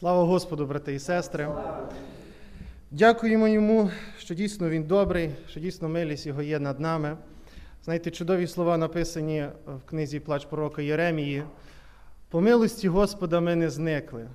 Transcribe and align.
Слава 0.00 0.24
Господу, 0.24 0.66
брати 0.66 0.94
і 0.94 0.98
сестри. 0.98 1.48
Дякуємо 2.90 3.48
йому, 3.48 3.90
що 4.18 4.34
дійсно 4.34 4.70
він 4.70 4.84
добрий, 4.84 5.30
що 5.48 5.60
дійсно 5.60 5.88
милість 5.88 6.26
його 6.26 6.42
є 6.42 6.58
над 6.58 6.80
нами. 6.80 7.16
Знаєте, 7.84 8.10
чудові 8.10 8.46
слова 8.46 8.76
написані 8.76 9.46
в 9.66 9.88
книзі 9.88 10.20
Плач 10.20 10.44
пророка 10.44 10.82
Єремії. 10.82 11.42
По 12.30 12.40
милості 12.40 12.88
Господа 12.88 13.40
ми 13.40 13.56
не 13.56 13.70
зникли, 13.70 14.28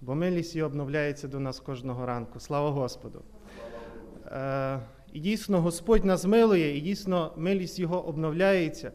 бо 0.00 0.14
милість 0.14 0.56
його 0.56 0.70
обновляється 0.70 1.28
до 1.28 1.40
нас 1.40 1.60
кожного 1.60 2.06
ранку. 2.06 2.40
Слава 2.40 2.70
Господу. 2.70 3.22
Е, 4.26 4.78
І 5.12 5.20
дійсно 5.20 5.60
Господь 5.60 6.04
нас 6.04 6.24
милує, 6.24 6.78
і 6.78 6.80
дійсно 6.80 7.32
милість 7.36 7.78
Його 7.78 8.06
обновляється. 8.06 8.92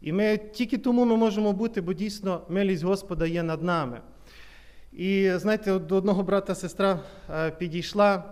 І 0.00 0.12
ми 0.12 0.38
тільки 0.52 0.78
тому 0.78 1.04
ми 1.04 1.16
можемо 1.16 1.52
бути, 1.52 1.80
бо 1.80 1.92
дійсно 1.92 2.42
милість 2.48 2.84
Господа 2.84 3.26
є 3.26 3.42
над 3.42 3.62
нами. 3.62 4.00
І 4.92 5.32
знаєте, 5.36 5.78
до 5.78 5.96
одного 5.96 6.22
брата 6.22 6.54
сестра 6.54 7.00
е, 7.30 7.50
підійшла 7.50 8.24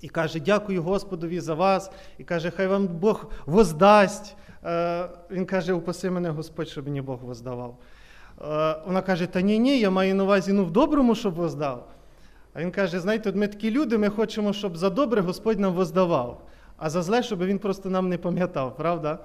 і 0.00 0.08
каже: 0.08 0.40
Дякую 0.40 0.82
Господові 0.82 1.40
за 1.40 1.54
вас. 1.54 1.90
І 2.18 2.24
каже, 2.24 2.50
хай 2.50 2.66
вам 2.66 2.86
Бог 2.86 3.30
воздасть. 3.46 4.36
Е, 4.64 5.08
Він 5.30 5.46
каже, 5.46 5.72
упаси 5.72 6.10
мене 6.10 6.30
Господь, 6.30 6.68
щоб 6.68 6.84
мені 6.84 7.00
Бог 7.00 7.24
воздавав. 7.24 7.78
Е, 8.40 8.76
Вона 8.86 9.02
каже: 9.02 9.26
Та 9.26 9.40
ні, 9.40 9.58
ні, 9.58 9.80
я 9.80 9.90
маю 9.90 10.14
на 10.14 10.24
увазі 10.24 10.52
ну, 10.52 10.64
в 10.64 10.70
доброму, 10.70 11.14
щоб 11.14 11.34
воздав. 11.34 11.88
А 12.56 12.60
він 12.60 12.70
каже: 12.70 13.00
знаєте, 13.00 13.32
ми 13.32 13.48
такі 13.48 13.70
люди, 13.70 13.98
ми 13.98 14.08
хочемо, 14.08 14.52
щоб 14.52 14.76
за 14.76 14.90
добре 14.90 15.20
Господь 15.20 15.60
нам 15.60 15.74
воздавав, 15.74 16.46
а 16.76 16.90
за 16.90 17.02
зле, 17.02 17.22
щоб 17.22 17.44
він 17.44 17.58
просто 17.58 17.90
нам 17.90 18.08
не 18.08 18.18
пам'ятав, 18.18 18.76
правда? 18.76 19.18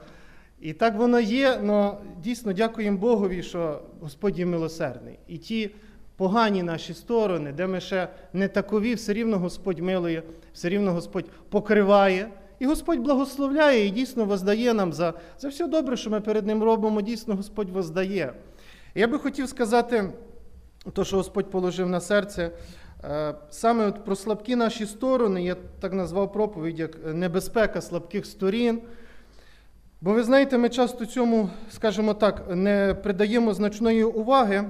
І 0.61 0.73
так 0.73 0.95
воно 0.95 1.19
є, 1.19 1.59
але 1.61 1.93
дійсно 2.23 2.53
дякуємо 2.53 2.97
Богові, 2.97 3.43
що 3.43 3.81
Господь 4.01 4.39
є 4.39 4.45
милосердний. 4.45 5.19
І 5.27 5.37
ті 5.37 5.71
погані 6.21 6.63
наші 6.63 6.93
сторони, 6.93 7.51
де 7.51 7.67
ми 7.67 7.79
ще 7.79 8.07
не 8.33 8.47
такові, 8.47 8.93
все 8.93 9.13
рівно 9.13 9.39
Господь 9.39 9.79
милує, 9.79 10.23
все 10.53 10.69
рівно 10.69 10.93
Господь 10.93 11.25
покриває. 11.49 12.29
І 12.59 12.65
Господь 12.65 12.99
благословляє 12.99 13.85
і 13.85 13.89
дійсно 13.89 14.25
воздає 14.25 14.73
нам 14.73 14.93
за 14.93 15.13
за 15.39 15.47
все 15.47 15.67
добре, 15.67 15.97
що 15.97 16.09
ми 16.09 16.21
перед 16.21 16.47
Ним 16.47 16.63
робимо, 16.63 17.01
дійсно 17.01 17.35
Господь 17.35 17.69
воздає. 17.69 18.33
Я 18.95 19.07
би 19.07 19.19
хотів 19.19 19.49
сказати, 19.49 20.13
то, 20.93 21.03
що 21.03 21.17
Господь 21.17 21.51
положив 21.51 21.89
на 21.89 21.99
серце, 21.99 22.51
саме 23.49 23.85
от 23.85 24.05
про 24.05 24.15
слабкі 24.15 24.55
наші 24.55 24.85
сторони, 24.85 25.43
я 25.43 25.55
так 25.79 25.93
назвав 25.93 26.33
проповідь, 26.33 26.79
як 26.79 27.13
небезпека 27.13 27.81
слабких 27.81 28.25
сторін. 28.25 28.81
Бо 30.01 30.13
ви 30.13 30.23
знаєте, 30.23 30.57
ми 30.57 30.69
часто 30.69 31.05
цьому, 31.05 31.49
скажімо 31.71 32.13
так, 32.13 32.43
не 32.49 32.95
придаємо 33.03 33.53
значної 33.53 34.03
уваги. 34.03 34.69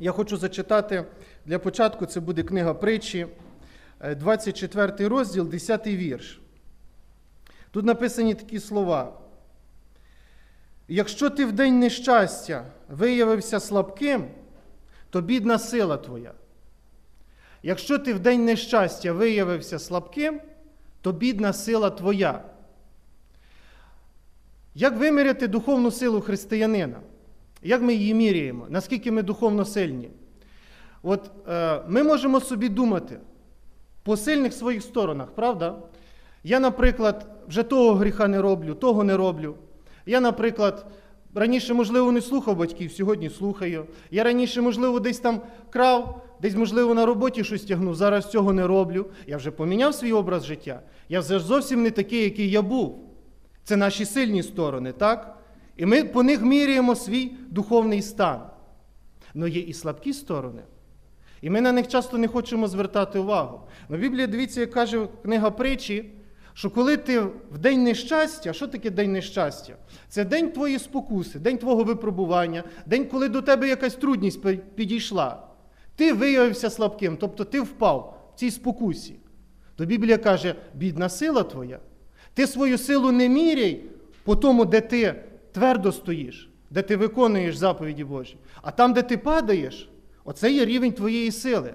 Я 0.00 0.12
хочу 0.12 0.36
зачитати 0.36 1.04
для 1.46 1.58
початку, 1.58 2.06
це 2.06 2.20
буде 2.20 2.42
книга 2.42 2.74
притчі, 2.74 3.26
24 4.16 5.08
розділ, 5.08 5.48
10 5.48 5.86
вірш. 5.86 6.40
Тут 7.70 7.84
написані 7.84 8.34
такі 8.34 8.60
слова. 8.60 9.12
Якщо 10.88 11.30
ти 11.30 11.44
в 11.44 11.52
день 11.52 11.78
нещастя 11.78 12.64
виявився 12.88 13.60
слабким, 13.60 14.28
то 15.10 15.20
бідна 15.20 15.58
сила 15.58 15.96
твоя. 15.96 16.32
Якщо 17.62 17.98
ти 17.98 18.14
в 18.14 18.20
день 18.20 18.44
нещастя 18.44 19.12
виявився 19.12 19.78
слабким, 19.78 20.40
то 21.00 21.12
бідна 21.12 21.52
сила 21.52 21.90
твоя. 21.90 22.42
Як 24.74 24.96
виміряти 24.96 25.48
духовну 25.48 25.90
силу 25.90 26.20
християнина? 26.20 27.00
Як 27.66 27.82
ми 27.82 27.94
її 27.94 28.14
міряємо? 28.14 28.66
Наскільки 28.68 29.12
ми 29.12 29.22
духовно 29.22 29.64
сильні? 29.64 30.10
От 31.02 31.30
е, 31.48 31.80
ми 31.88 32.02
можемо 32.02 32.40
собі 32.40 32.68
думати 32.68 33.18
по 34.02 34.16
сильних 34.16 34.52
своїх 34.52 34.82
сторонах, 34.82 35.30
правда? 35.30 35.74
Я, 36.44 36.60
наприклад, 36.60 37.26
вже 37.48 37.62
того 37.62 37.94
гріха 37.94 38.28
не 38.28 38.42
роблю, 38.42 38.74
того 38.74 39.04
не 39.04 39.16
роблю. 39.16 39.54
Я, 40.06 40.20
наприклад, 40.20 40.86
раніше, 41.34 41.74
можливо, 41.74 42.12
не 42.12 42.20
слухав 42.20 42.56
батьків, 42.56 42.92
сьогодні 42.92 43.30
слухаю. 43.30 43.86
Я 44.10 44.24
раніше, 44.24 44.60
можливо, 44.60 45.00
десь 45.00 45.18
там 45.18 45.40
крав, 45.70 46.22
десь, 46.42 46.54
можливо, 46.54 46.94
на 46.94 47.06
роботі 47.06 47.44
щось 47.44 47.64
тягнув, 47.64 47.94
зараз 47.94 48.30
цього 48.30 48.52
не 48.52 48.66
роблю. 48.66 49.06
Я 49.26 49.36
вже 49.36 49.50
поміняв 49.50 49.94
свій 49.94 50.12
образ 50.12 50.44
життя. 50.44 50.80
Я 51.08 51.20
вже 51.20 51.38
зовсім 51.38 51.82
не 51.82 51.90
такий, 51.90 52.24
який 52.24 52.50
я 52.50 52.62
був. 52.62 52.98
Це 53.64 53.76
наші 53.76 54.04
сильні 54.04 54.42
сторони, 54.42 54.92
так? 54.92 55.35
І 55.76 55.86
ми 55.86 56.04
по 56.04 56.22
них 56.22 56.42
міряємо 56.42 56.94
свій 56.94 57.32
духовний 57.48 58.02
стан. 58.02 58.40
Але 59.34 59.50
є 59.50 59.60
і 59.60 59.72
слабкі 59.72 60.12
сторони. 60.12 60.62
І 61.42 61.50
ми 61.50 61.60
на 61.60 61.72
них 61.72 61.88
часто 61.88 62.18
не 62.18 62.28
хочемо 62.28 62.68
звертати 62.68 63.18
увагу. 63.18 63.60
Но 63.88 63.96
Біблія, 63.96 64.26
дивіться, 64.26 64.60
як 64.60 64.70
каже 64.70 65.08
книга 65.22 65.50
притчі, 65.50 66.12
що 66.54 66.70
коли 66.70 66.96
ти 66.96 67.20
в 67.20 67.58
день 67.58 67.82
нещастя, 67.82 68.52
що 68.52 68.66
таке 68.66 68.90
день 68.90 69.12
нещастя? 69.12 69.76
Це 70.08 70.24
день 70.24 70.52
твоєї 70.52 70.78
спокуси, 70.78 71.38
день 71.38 71.58
твого 71.58 71.84
випробування, 71.84 72.64
день, 72.86 73.04
коли 73.04 73.28
до 73.28 73.42
тебе 73.42 73.68
якась 73.68 73.94
трудність 73.94 74.40
підійшла. 74.74 75.46
Ти 75.96 76.12
виявився 76.12 76.70
слабким, 76.70 77.16
тобто 77.16 77.44
ти 77.44 77.60
впав 77.60 78.30
в 78.34 78.38
цій 78.38 78.50
спокусі. 78.50 79.16
То 79.76 79.84
Біблія 79.84 80.18
каже, 80.18 80.54
бідна 80.74 81.08
сила 81.08 81.42
твоя. 81.42 81.78
Ти 82.34 82.46
свою 82.46 82.78
силу 82.78 83.12
не 83.12 83.28
міряй 83.28 83.84
по 84.24 84.36
тому, 84.36 84.64
де 84.64 84.80
ти 84.80 85.14
твердо 85.56 85.92
стоїш, 85.92 86.50
де 86.70 86.82
ти 86.82 86.96
виконуєш 86.96 87.56
заповіді 87.56 88.04
Божі. 88.04 88.36
А 88.62 88.70
там, 88.70 88.92
де 88.92 89.02
ти 89.02 89.16
падаєш, 89.16 89.90
оце 90.24 90.52
є 90.52 90.64
рівень 90.64 90.92
твоєї 90.92 91.32
сили. 91.32 91.74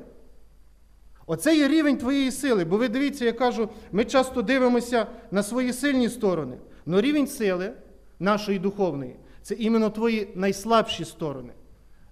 Оце 1.25 1.55
є 1.55 1.67
рівень 1.67 1.97
твоєї 1.97 2.31
сили. 2.31 2.65
Бо 2.65 2.77
ви 2.77 2.87
дивіться, 2.89 3.25
я 3.25 3.31
кажу, 3.31 3.69
ми 3.91 4.05
часто 4.05 4.41
дивимося 4.41 5.07
на 5.31 5.43
свої 5.43 5.73
сильні 5.73 6.09
сторони. 6.09 6.57
Але 6.87 7.01
рівень 7.01 7.27
сили 7.27 7.73
нашої 8.19 8.59
духовної 8.59 9.15
це 9.41 9.55
іменно 9.55 9.89
твої 9.89 10.27
найслабші 10.35 11.05
сторони. 11.05 11.53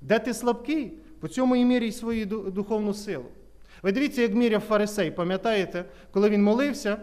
Де 0.02 0.20
ти 0.20 0.34
слабкий, 0.34 0.94
по 1.20 1.28
цьому 1.28 1.56
і 1.56 1.66
міряй 1.66 1.92
свою 1.92 2.26
духовну 2.26 2.94
силу. 2.94 3.26
Ви 3.84 3.92
дивіться, 3.92 4.22
як 4.22 4.34
міряв 4.34 4.62
фарисей, 4.62 5.12
пам'ятаєте, 5.12 5.86
коли 6.12 6.30
він 6.30 6.44
молився, 6.44 6.98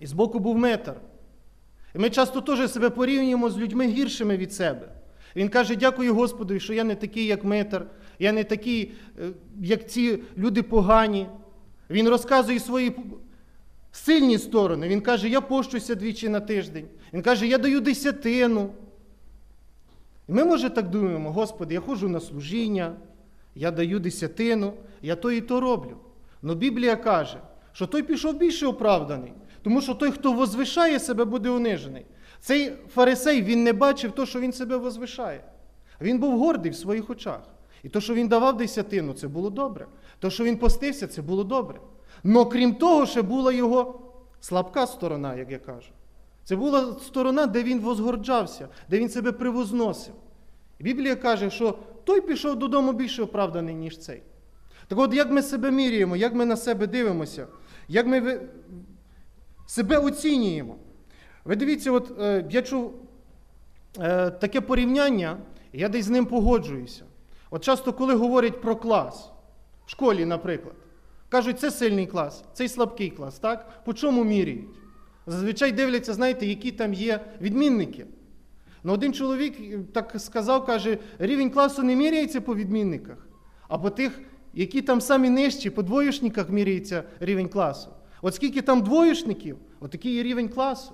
і 0.00 0.06
збоку 0.06 0.38
був 0.38 0.58
метр. 0.58 0.94
І 1.96 1.98
ми 1.98 2.10
часто 2.10 2.40
теж 2.40 2.70
себе 2.70 2.90
порівнюємо 2.90 3.50
з 3.50 3.58
людьми 3.58 3.86
гіршими 3.86 4.36
від 4.36 4.52
себе. 4.52 4.88
Він 5.36 5.48
каже, 5.48 5.76
дякую 5.76 6.14
Господу, 6.14 6.58
що 6.60 6.74
я 6.74 6.84
не 6.84 6.94
такий, 6.94 7.26
як 7.26 7.44
метр, 7.44 7.86
я 8.18 8.32
не 8.32 8.44
такий, 8.44 8.92
як 9.60 9.90
ці 9.90 10.18
люди 10.38 10.62
погані. 10.62 11.26
Він 11.90 12.08
розказує 12.08 12.60
свої 12.60 12.96
сильні 13.92 14.38
сторони. 14.38 14.88
Він 14.88 15.00
каже, 15.00 15.28
я 15.28 15.40
пощуся 15.40 15.94
двічі 15.94 16.28
на 16.28 16.40
тиждень. 16.40 16.86
Він 17.12 17.22
каже, 17.22 17.46
я 17.46 17.58
даю 17.58 17.80
десятину. 17.80 18.70
І 20.28 20.32
ми, 20.32 20.44
може, 20.44 20.70
так 20.70 20.90
думаємо, 20.90 21.32
Господи, 21.32 21.74
я 21.74 21.80
ходжу 21.80 22.08
на 22.08 22.20
служіння, 22.20 22.92
я 23.54 23.70
даю 23.70 23.98
десятину, 23.98 24.72
я 25.02 25.16
то 25.16 25.30
і 25.30 25.40
то 25.40 25.60
роблю. 25.60 25.96
Але 26.42 26.54
Біблія 26.54 26.96
каже, 26.96 27.38
що 27.72 27.86
той 27.86 28.02
пішов 28.02 28.36
більше 28.38 28.66
оправданий, 28.66 29.32
тому 29.66 29.80
що 29.80 29.94
той, 29.94 30.10
хто 30.10 30.32
возвишає 30.32 31.00
себе, 31.00 31.24
буде 31.24 31.50
унижений. 31.50 32.06
Цей 32.40 32.72
фарисей 32.94 33.42
він 33.42 33.64
не 33.64 33.72
бачив 33.72 34.12
то, 34.12 34.26
що 34.26 34.40
він 34.40 34.52
себе 34.52 34.76
возвишає. 34.76 35.44
Він 36.00 36.18
був 36.18 36.38
гордий 36.38 36.70
в 36.70 36.76
своїх 36.76 37.10
очах. 37.10 37.40
І 37.82 37.88
то, 37.88 38.00
що 38.00 38.14
він 38.14 38.28
давав 38.28 38.56
десятину, 38.56 39.12
це 39.12 39.28
було 39.28 39.50
добре. 39.50 39.86
То, 40.18 40.30
що 40.30 40.44
він 40.44 40.56
постився, 40.56 41.06
це 41.06 41.22
було 41.22 41.44
добре. 41.44 41.80
Но 42.24 42.46
крім 42.46 42.74
того, 42.74 43.06
ще 43.06 43.22
була 43.22 43.52
його 43.52 44.00
слабка 44.40 44.86
сторона, 44.86 45.34
як 45.34 45.50
я 45.50 45.58
кажу. 45.58 45.90
Це 46.44 46.56
була 46.56 46.96
сторона, 47.06 47.46
де 47.46 47.62
він 47.62 47.80
возгорджався, 47.80 48.68
де 48.90 48.98
він 48.98 49.08
себе 49.08 49.32
привозносив. 49.32 50.14
Біблія 50.80 51.16
каже, 51.16 51.50
що 51.50 51.78
той 52.04 52.20
пішов 52.20 52.56
додому 52.56 52.92
більше 52.92 53.22
оправданий, 53.22 53.74
ніж 53.74 53.98
цей. 53.98 54.22
Так 54.88 54.98
от, 54.98 55.14
як 55.14 55.30
ми 55.30 55.42
себе 55.42 55.70
міряємо, 55.70 56.16
як 56.16 56.34
ми 56.34 56.44
на 56.44 56.56
себе 56.56 56.86
дивимося, 56.86 57.46
як 57.88 58.06
ми 58.06 58.40
себе 59.66 59.98
оцінюємо. 59.98 60.76
Ви 61.44 61.56
дивіться, 61.56 61.92
от 61.92 62.20
е, 62.20 62.44
я 62.50 62.62
чув 62.62 62.94
е, 64.00 64.30
таке 64.30 64.60
порівняння, 64.60 65.38
я 65.72 65.88
десь 65.88 66.04
з 66.04 66.10
ним 66.10 66.26
погоджуюся. 66.26 67.04
От 67.50 67.64
часто, 67.64 67.92
коли 67.92 68.14
говорять 68.14 68.60
про 68.60 68.76
клас, 68.76 69.30
в 69.86 69.90
школі, 69.90 70.24
наприклад, 70.24 70.74
кажуть, 71.28 71.60
це 71.60 71.70
сильний 71.70 72.06
клас, 72.06 72.44
це 72.52 72.68
слабкий 72.68 73.10
клас, 73.10 73.38
так? 73.38 73.84
По 73.84 73.94
чому 73.94 74.24
міряють? 74.24 74.66
Зазвичай 75.26 75.72
дивляться, 75.72 76.14
знаєте, 76.14 76.46
які 76.46 76.72
там 76.72 76.94
є 76.94 77.20
відмінники. 77.40 78.06
Ну, 78.84 78.92
один 78.92 79.12
чоловік 79.12 79.56
так 79.92 80.12
сказав, 80.16 80.66
каже, 80.66 80.98
рівень 81.18 81.50
класу 81.50 81.82
не 81.82 81.96
міряється 81.96 82.40
по 82.40 82.54
відмінниках, 82.54 83.28
а 83.68 83.78
по 83.78 83.90
тих, 83.90 84.20
які 84.54 84.82
там 84.82 85.00
самі 85.00 85.30
нижчі, 85.30 85.70
по 85.70 85.82
двоєшниках 85.82 86.50
міряється 86.50 87.04
рівень 87.20 87.48
класу. 87.48 87.88
От 88.22 88.34
скільки 88.34 88.62
там 88.62 88.82
двоєшників, 88.82 89.56
отакий 89.80 90.14
є 90.14 90.22
рівень 90.22 90.48
класу. 90.48 90.92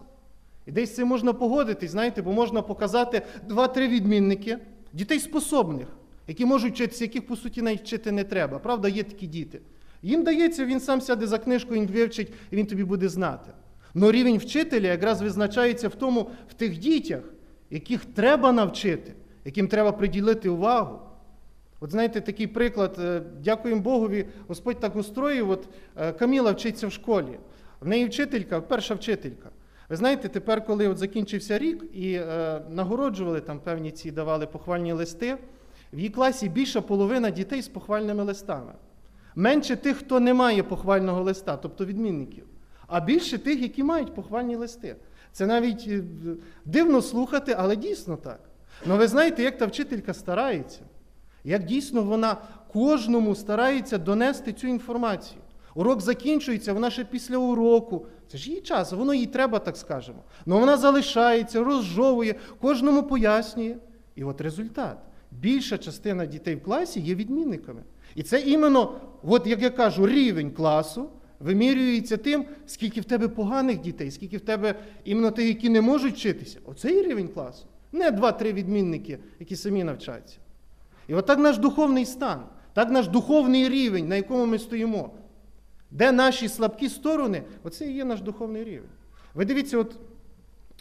І 0.67 0.73
десь 0.73 0.95
це 0.95 1.05
можна 1.05 1.33
погодитись, 1.33 1.91
знаєте, 1.91 2.23
бо 2.23 2.33
можна 2.33 2.63
показати 2.63 3.23
два-три 3.49 3.89
відмінники, 3.89 4.59
дітей 4.93 5.21
способних, 5.21 5.89
які 6.29 6.45
можуть 6.45 6.75
вчитися, 6.75 7.05
яких 7.05 7.27
по 7.27 7.37
суті 7.37 7.63
навіть 7.63 7.81
вчити 7.81 8.13
не 8.13 8.25
треба. 8.25 8.59
Правда, 8.59 8.89
є 8.89 9.03
такі 9.03 9.27
діти. 9.27 9.61
Їм 10.03 10.23
дається, 10.23 10.65
він 10.65 10.81
сам 10.81 11.01
сяде 11.01 11.27
за 11.27 11.39
книжку, 11.39 11.75
він 11.75 11.87
вивчить, 11.87 12.33
і 12.51 12.57
він 12.57 12.67
тобі 12.67 12.85
буде 12.85 13.09
знати. 13.09 13.51
Но 13.95 14.13
рівень 14.13 14.39
вчителя 14.39 14.87
якраз 14.87 15.23
визначається 15.23 15.89
в 15.89 15.95
тому, 15.95 16.31
в 16.51 16.55
тих 16.55 16.79
дітях, 16.79 17.23
яких 17.71 18.05
треба 18.05 18.53
навчити, 18.53 19.13
яким 19.45 19.69
треба 19.69 19.93
приділити 19.93 20.49
увагу. 20.49 20.99
От 21.83 21.91
знаєте, 21.91 22.21
такий 22.21 22.47
приклад, 22.47 22.97
е, 22.99 23.23
дякуємо 23.41 23.81
Богові, 23.81 24.27
Господь 24.49 24.81
так 24.81 24.97
устроїв, 24.97 25.51
от 25.51 25.69
е, 25.97 26.13
Каміла 26.13 26.53
вчиться 26.53 26.87
в 26.87 26.93
школі. 26.93 27.39
В 27.81 27.89
неї 27.89 28.07
вчителька, 28.07 28.61
перша 28.61 28.95
вчителька. 28.95 29.51
Ви 29.89 29.97
знаєте, 29.97 30.29
тепер, 30.29 30.65
коли 30.65 30.89
от 30.89 30.99
закінчився 30.99 31.59
рік 31.59 31.85
і 31.93 32.13
е, 32.13 32.61
нагороджували 32.71 33.41
там 33.41 33.61
певні 33.61 33.91
ці 33.91 34.11
давали 34.11 34.47
похвальні 34.47 34.93
листи, 34.93 35.37
в 35.93 35.99
її 35.99 36.11
класі 36.11 36.49
більша 36.49 36.81
половина 36.81 37.31
дітей 37.31 37.63
з 37.63 37.69
похвальними 37.69 38.23
листами. 38.23 38.73
Менше 39.35 39.77
тих, 39.77 39.97
хто 39.97 40.21
не 40.21 40.35
має 40.35 40.63
похвального 40.63 41.23
листа, 41.23 41.57
тобто 41.57 41.85
відмінників, 41.85 42.45
а 42.87 43.01
більше 43.01 43.39
тих, 43.39 43.63
які 43.63 43.83
мають 43.83 44.15
похвальні 44.15 44.57
листи. 44.57 44.97
Це 45.33 45.47
навіть 45.47 45.85
е, 45.89 46.03
дивно 46.65 47.03
слухати, 47.03 47.55
але 47.59 47.77
дійсно 47.77 48.17
так. 48.17 48.41
Ну 48.87 48.97
ви 48.97 49.09
знаєте, 49.09 49.43
як 49.43 49.59
та 49.59 49.67
вчителька 49.67 50.15
старається, 50.15 50.81
як 51.45 51.65
дійсно 51.65 52.03
вона 52.03 52.37
кожному 52.73 53.35
старається 53.35 53.99
донести 53.99 54.53
цю 54.53 54.67
інформацію. 54.67 55.41
Урок 55.75 56.01
закінчується, 56.01 56.73
вона 56.73 56.91
ще 56.91 57.05
після 57.05 57.37
уроку. 57.37 58.07
Це 58.29 58.39
ж 58.39 58.51
її 58.51 58.61
час, 58.61 58.93
воно 58.93 59.15
їй 59.15 59.27
треба, 59.27 59.59
так 59.59 59.77
скажемо. 59.77 60.19
Але 60.47 60.61
вона 60.61 60.77
залишається, 60.77 61.65
розжовує, 61.65 62.35
кожному 62.61 63.03
пояснює. 63.03 63.77
І 64.15 64.25
от 64.25 64.41
результат. 64.41 64.99
Більша 65.31 65.79
частина 65.79 66.27
дітей 66.27 66.55
в 66.55 66.63
класі 66.63 67.01
є 67.01 67.15
відмінниками. 67.15 67.83
І 68.15 68.23
це 68.23 68.41
іменно, 68.41 69.01
от 69.23 69.47
як 69.47 69.63
я 69.63 69.71
кажу, 69.71 70.07
рівень 70.07 70.51
класу 70.51 71.09
вимірюється 71.41 72.17
тим, 72.17 72.45
скільки 72.67 73.01
в 73.01 73.05
тебе 73.05 73.29
поганих 73.29 73.81
дітей, 73.81 74.11
скільки 74.11 74.37
в 74.37 74.41
тебе 74.41 74.75
іменно 75.05 75.31
тих, 75.31 75.47
які 75.47 75.69
не 75.69 75.81
можуть 75.81 76.15
вчитися. 76.15 76.59
Оце 76.65 76.93
і 76.93 77.03
рівень 77.03 77.29
класу. 77.29 77.67
Не 77.93 78.11
два-три 78.11 78.53
відмінники, 78.53 79.19
які 79.41 79.57
самі 79.57 79.85
навчаються. 79.85 80.37
І 81.09 81.15
отак 81.15 81.39
наш 81.39 81.59
духовний 81.59 82.07
стан, 82.07 82.43
так 82.73 82.91
наш 82.91 83.09
духовний 83.09 83.69
рівень, 83.69 84.09
на 84.09 84.17
якому 84.17 84.47
ми 84.47 84.59
стоїмо. 84.59 85.11
Де 85.91 86.13
наші 86.13 86.49
слабкі 86.49 86.89
сторони, 86.89 87.43
оце 87.63 87.87
і 87.87 87.93
є 87.93 88.05
наш 88.05 88.21
духовний 88.21 88.65
рівень. 88.65 88.91
Ви 89.35 89.45
дивіться, 89.45 89.79
от, 89.79 89.97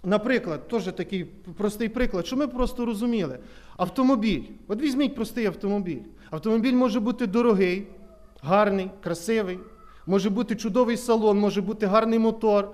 наприклад, 0.04 0.68
теж 0.68 0.84
такий 0.84 1.24
простий 1.58 1.90
приклад, 1.90 2.26
що 2.26 2.38
ми 2.38 2.48
просто 2.48 2.86
розуміли. 2.86 3.40
Автомобіль. 3.78 4.44
От 4.68 4.82
візьміть 4.82 5.16
простий 5.16 5.46
автомобіль. 5.46 6.02
Автомобіль 6.30 6.74
може 6.74 7.00
бути 7.00 7.28
дорогий, 7.28 7.88
гарний, 8.42 8.92
красивий, 9.04 9.60
може 10.06 10.30
бути 10.30 10.56
чудовий 10.56 10.98
салон, 10.98 11.40
може 11.40 11.62
бути 11.62 11.86
гарний 11.86 12.20
мотор, 12.20 12.72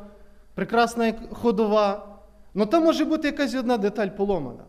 прекрасна 0.55 1.13
ходова. 1.31 2.17
Але 2.55 2.65
там 2.65 2.83
може 2.83 3.05
бути 3.05 3.27
якась 3.27 3.55
одна 3.55 3.77
деталь 3.77 4.07
поломана. 4.07 4.63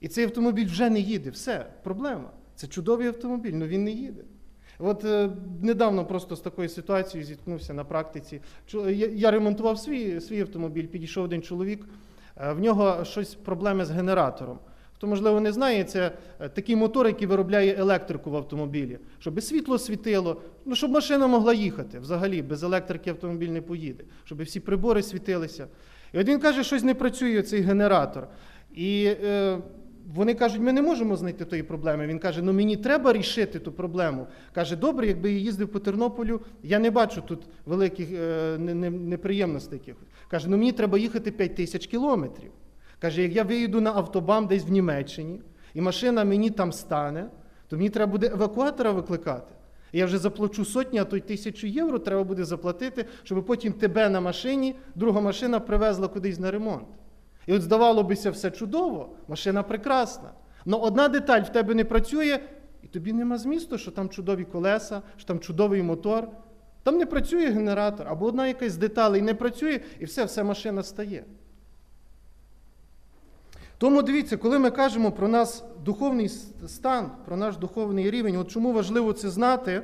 І 0.00 0.08
цей 0.08 0.24
автомобіль 0.24 0.66
вже 0.66 0.90
не 0.90 1.00
їде. 1.00 1.30
Все, 1.30 1.66
проблема. 1.82 2.30
Це 2.54 2.66
чудовий 2.66 3.06
автомобіль, 3.08 3.52
але 3.54 3.66
він 3.66 3.84
не 3.84 3.90
їде. 3.90 4.22
От 4.78 5.04
е, 5.04 5.30
недавно 5.62 6.04
просто 6.04 6.36
з 6.36 6.40
такою 6.40 6.68
ситуацією 6.68 7.26
зіткнувся 7.26 7.74
на 7.74 7.84
практиці. 7.84 8.40
Чу- 8.72 8.90
Я, 8.90 9.06
я 9.06 9.30
ремонтував 9.30 9.78
свій, 9.78 10.20
свій 10.20 10.40
автомобіль, 10.40 10.86
підійшов 10.86 11.24
один 11.24 11.42
чоловік, 11.42 11.88
е, 12.36 12.52
в 12.52 12.60
нього 12.60 13.04
щось 13.04 13.34
проблеми 13.34 13.84
з 13.84 13.90
генератором. 13.90 14.58
Хто, 14.94 15.06
можливо, 15.06 15.40
не 15.40 15.52
знає, 15.52 15.84
це 15.84 16.12
е, 16.40 16.48
такий 16.48 16.76
мотор, 16.76 17.06
який 17.06 17.26
виробляє 17.26 17.74
електрику 17.78 18.30
в 18.30 18.36
автомобілі, 18.36 18.98
щоб 19.18 19.42
світло 19.42 19.78
світило, 19.78 20.40
ну, 20.64 20.74
щоб 20.74 20.90
машина 20.90 21.26
могла 21.26 21.54
їхати. 21.54 21.98
Взагалі, 21.98 22.42
без 22.42 22.62
електрики 22.62 23.10
автомобіль 23.10 23.48
не 23.48 23.60
поїде, 23.62 24.04
щоб 24.24 24.42
всі 24.42 24.60
прибори 24.60 25.02
світилися. 25.02 25.66
І 26.12 26.18
от 26.18 26.28
він 26.28 26.40
каже, 26.40 26.64
щось 26.64 26.82
не 26.82 26.94
працює 26.94 27.42
цей 27.42 27.60
генератор. 27.60 28.28
І 28.74 29.04
е, 29.24 29.58
вони 30.14 30.34
кажуть, 30.34 30.60
ми 30.60 30.72
не 30.72 30.82
можемо 30.82 31.16
знайти 31.16 31.44
тої 31.44 31.62
проблеми. 31.62 32.06
Він 32.06 32.18
каже, 32.18 32.42
ну 32.42 32.52
мені 32.52 32.76
треба 32.76 33.12
рішити 33.12 33.58
ту 33.58 33.72
проблему. 33.72 34.26
Каже, 34.54 34.76
добре, 34.76 35.06
якби 35.06 35.32
я 35.32 35.38
їздив 35.38 35.68
по 35.68 35.78
Тернополю, 35.78 36.40
я 36.62 36.78
не 36.78 36.90
бачу 36.90 37.22
тут 37.28 37.42
великих 37.66 38.08
е, 38.12 38.56
не- 38.58 38.74
не- 38.74 38.90
неприємностей 38.90 39.78
якихось. 39.78 40.08
Каже, 40.28 40.48
ну 40.50 40.56
мені 40.56 40.72
треба 40.72 40.98
їхати 40.98 41.30
5 41.30 41.54
тисяч 41.56 41.86
кілометрів. 41.86 42.50
Каже, 42.98 43.22
як 43.22 43.32
я 43.36 43.42
виїду 43.42 43.80
на 43.80 43.92
автобам 43.92 44.46
десь 44.46 44.64
в 44.64 44.70
Німеччині, 44.70 45.40
і 45.74 45.80
машина 45.80 46.24
мені 46.24 46.50
там 46.50 46.72
стане, 46.72 47.26
то 47.68 47.76
мені 47.76 47.90
треба 47.90 48.12
буде 48.12 48.26
евакуатора 48.26 48.90
викликати. 48.90 49.54
Я 49.92 50.06
вже 50.06 50.18
заплачу 50.18 50.64
сотні, 50.64 50.98
а 50.98 51.04
то 51.04 51.16
й 51.16 51.20
тисячу 51.20 51.66
євро 51.66 51.98
треба 51.98 52.24
буде 52.24 52.44
заплатити, 52.44 53.04
щоб 53.22 53.46
потім 53.46 53.72
тебе 53.72 54.08
на 54.08 54.20
машині, 54.20 54.74
друга 54.94 55.20
машина 55.20 55.60
привезла 55.60 56.08
кудись 56.08 56.38
на 56.38 56.50
ремонт. 56.50 56.86
І 57.46 57.52
от 57.52 57.62
здавало 57.62 58.02
бися 58.02 58.30
все 58.30 58.50
чудово, 58.50 59.08
машина 59.28 59.62
прекрасна. 59.62 60.30
Але 60.66 60.76
одна 60.76 61.08
деталь 61.08 61.40
в 61.40 61.52
тебе 61.52 61.74
не 61.74 61.84
працює, 61.84 62.38
і 62.82 62.86
тобі 62.86 63.12
нема 63.12 63.38
змісту, 63.38 63.78
що 63.78 63.90
там 63.90 64.08
чудові 64.08 64.44
колеса, 64.44 65.02
що 65.16 65.26
там 65.26 65.40
чудовий 65.40 65.82
мотор. 65.82 66.28
Там 66.82 66.98
не 66.98 67.06
працює 67.06 67.50
генератор, 67.50 68.08
або 68.08 68.26
одна 68.26 68.46
якась 68.46 68.72
з 68.72 68.76
деталей 68.76 69.22
не 69.22 69.34
працює, 69.34 69.80
і 70.00 70.04
все, 70.04 70.24
все 70.24 70.44
машина 70.44 70.82
стає. 70.82 71.24
Тому 73.78 74.02
дивіться, 74.02 74.36
коли 74.36 74.58
ми 74.58 74.70
кажемо 74.70 75.12
про 75.12 75.28
нас 75.28 75.64
духовний 75.84 76.28
стан, 76.66 77.10
про 77.24 77.36
наш 77.36 77.56
духовний 77.56 78.10
рівень, 78.10 78.36
от 78.36 78.50
чому 78.50 78.72
важливо 78.72 79.12
це 79.12 79.30
знати, 79.30 79.82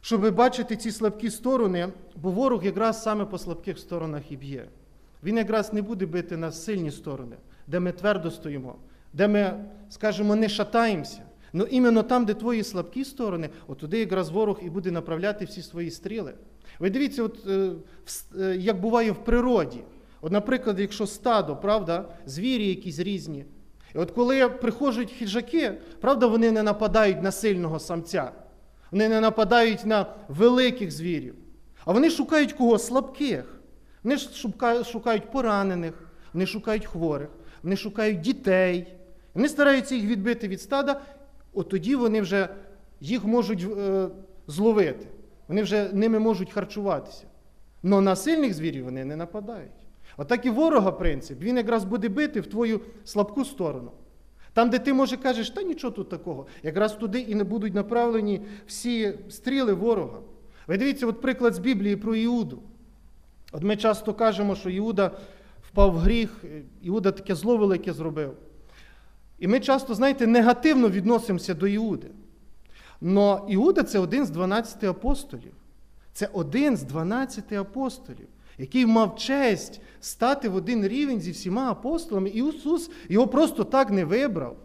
щоб 0.00 0.34
бачити 0.34 0.76
ці 0.76 0.90
слабкі 0.90 1.30
сторони, 1.30 1.88
бо 2.16 2.30
ворог 2.30 2.64
якраз 2.64 3.02
саме 3.02 3.24
по 3.24 3.38
слабких 3.38 3.78
сторонах 3.78 4.32
і 4.32 4.36
б'є. 4.36 4.68
Він 5.24 5.36
якраз 5.36 5.72
не 5.72 5.82
буде 5.82 6.06
бити 6.06 6.36
на 6.36 6.52
сильні 6.52 6.90
сторони, 6.90 7.36
де 7.66 7.80
ми 7.80 7.92
твердо 7.92 8.30
стоїмо, 8.30 8.76
де 9.12 9.28
ми, 9.28 9.64
скажімо, 9.88 10.36
не 10.36 10.48
шатаємося. 10.48 11.22
Ну 11.52 11.64
іменно 11.64 12.02
там, 12.02 12.24
де 12.24 12.34
твої 12.34 12.64
слабкі 12.64 13.04
сторони, 13.04 13.50
от 13.68 13.78
туди 13.78 13.98
якраз 13.98 14.30
ворог 14.30 14.60
і 14.62 14.70
буде 14.70 14.90
направляти 14.90 15.44
всі 15.44 15.62
свої 15.62 15.90
стріли. 15.90 16.34
Ви 16.78 16.90
дивіться, 16.90 17.22
от, 17.22 17.46
е, 17.46 17.70
е, 18.40 18.56
як 18.56 18.80
буває 18.80 19.10
в 19.10 19.24
природі. 19.24 19.80
От, 20.20 20.32
наприклад, 20.32 20.80
якщо 20.80 21.06
стадо, 21.06 21.56
правда, 21.56 22.08
звірі 22.26 22.68
якісь 22.68 22.98
різні. 22.98 23.44
І 23.94 23.98
от 23.98 24.10
коли 24.10 24.48
приходять 24.48 25.12
хижаки, 25.12 25.72
правда, 26.00 26.26
вони 26.26 26.50
не 26.50 26.62
нападають 26.62 27.22
на 27.22 27.32
сильного 27.32 27.78
самця, 27.78 28.32
вони 28.90 29.08
не 29.08 29.20
нападають 29.20 29.86
на 29.86 30.06
великих 30.28 30.90
звірів, 30.90 31.34
а 31.84 31.92
вони 31.92 32.10
шукають 32.10 32.52
кого? 32.52 32.78
Слабких. 32.78 33.59
Вони 34.04 34.18
шукають, 34.84 35.30
поранених, 35.30 35.94
вони 36.32 36.46
шукають 36.46 36.86
хворих, 36.86 37.28
вони 37.62 37.76
шукають 37.76 38.20
дітей. 38.20 38.96
Вони 39.34 39.48
стараються 39.48 39.94
їх 39.94 40.04
відбити 40.04 40.48
від 40.48 40.60
стада, 40.60 41.00
от 41.52 41.68
тоді 41.68 41.96
вони 41.96 42.20
вже 42.20 42.48
їх 43.00 43.24
можуть 43.24 43.66
е, 43.78 44.08
зловити. 44.46 45.06
Вони 45.48 45.62
вже 45.62 45.90
ними 45.92 46.18
можуть 46.18 46.52
харчуватися. 46.52 47.24
Но 47.82 48.00
на 48.00 48.16
сильних 48.16 48.54
звірів 48.54 48.84
вони 48.84 49.04
не 49.04 49.16
нападають. 49.16 49.70
Отак 50.16 50.46
і 50.46 50.50
ворога 50.50 50.92
принцип, 50.92 51.40
він 51.40 51.56
якраз 51.56 51.84
буде 51.84 52.08
бити 52.08 52.40
в 52.40 52.46
твою 52.46 52.80
слабку 53.04 53.44
сторону. 53.44 53.92
Там, 54.52 54.70
де 54.70 54.78
ти, 54.78 54.92
може, 54.92 55.16
кажеш, 55.16 55.50
та 55.50 55.62
нічого 55.62 55.90
тут 55.90 56.08
такого, 56.08 56.46
якраз 56.62 56.96
туди 56.96 57.20
і 57.20 57.34
не 57.34 57.44
будуть 57.44 57.74
направлені 57.74 58.40
всі 58.66 59.18
стріли 59.28 59.72
ворога. 59.72 60.18
Ви 60.66 60.78
дивіться, 60.78 61.06
от 61.06 61.20
приклад 61.20 61.54
з 61.54 61.58
Біблії 61.58 61.96
про 61.96 62.14
Іуду. 62.14 62.62
От 63.52 63.62
ми 63.62 63.76
часто 63.76 64.14
кажемо, 64.14 64.56
що 64.56 64.70
Іуда 64.70 65.10
впав 65.68 65.92
в 65.92 65.96
гріх, 65.96 66.44
Іуда 66.82 67.12
таке 67.12 67.34
зло 67.34 67.56
велике 67.56 67.92
зробив. 67.92 68.36
І 69.38 69.48
ми 69.48 69.60
часто, 69.60 69.94
знаєте, 69.94 70.26
негативно 70.26 70.88
відносимося 70.88 71.54
до 71.54 71.66
Іуди. 71.66 72.06
Но 73.00 73.46
Іуда 73.48 73.82
це 73.82 73.98
один 73.98 74.26
з 74.26 74.30
12 74.30 74.84
апостолів. 74.84 75.52
Це 76.12 76.28
один 76.32 76.76
з 76.76 76.82
12 76.82 77.52
апостолів, 77.52 78.28
який 78.58 78.86
мав 78.86 79.16
честь 79.16 79.80
стати 80.00 80.48
в 80.48 80.54
один 80.54 80.88
рівень 80.88 81.20
зі 81.20 81.30
всіма 81.30 81.70
апостолами. 81.70 82.28
І 82.28 82.48
Ісус 82.48 82.90
його 83.08 83.26
просто 83.26 83.64
так 83.64 83.90
не 83.90 84.04
вибрав. 84.04 84.56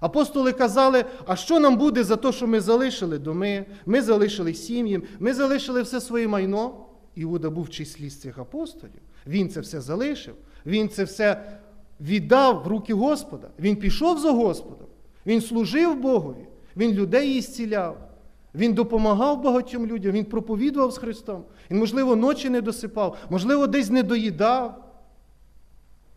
Апостоли 0.00 0.52
казали, 0.52 1.04
а 1.26 1.36
що 1.36 1.60
нам 1.60 1.76
буде 1.76 2.04
за 2.04 2.16
те, 2.16 2.32
що 2.32 2.46
ми 2.46 2.60
залишили 2.60 3.18
доми, 3.18 3.66
ми 3.86 4.02
залишили 4.02 4.54
сім'ї, 4.54 5.02
ми 5.18 5.34
залишили 5.34 5.82
все 5.82 6.00
своє 6.00 6.28
майно. 6.28 6.86
Іуда 7.14 7.50
був 7.50 7.64
в 7.64 7.70
числі 7.70 8.10
з 8.10 8.20
цих 8.20 8.38
апостолів. 8.38 9.00
Він 9.26 9.48
це 9.48 9.60
все 9.60 9.80
залишив, 9.80 10.34
він 10.66 10.88
це 10.88 11.04
все 11.04 11.58
віддав 12.00 12.62
в 12.64 12.66
руки 12.66 12.94
Господа. 12.94 13.48
Він 13.58 13.76
пішов 13.76 14.18
за 14.18 14.30
Господом, 14.30 14.86
він 15.26 15.40
служив 15.40 16.00
Богові, 16.00 16.46
він 16.76 16.92
людей 16.92 17.38
ісціляв, 17.38 18.08
він 18.54 18.74
допомагав 18.74 19.42
багатьом 19.42 19.86
людям, 19.86 20.12
він 20.12 20.24
проповідував 20.24 20.90
з 20.90 20.98
Христом. 20.98 21.44
Він, 21.70 21.78
можливо, 21.78 22.16
ночі 22.16 22.50
не 22.50 22.60
досипав, 22.60 23.16
можливо, 23.30 23.66
десь 23.66 23.90
не 23.90 24.02
доїдав. 24.02 24.84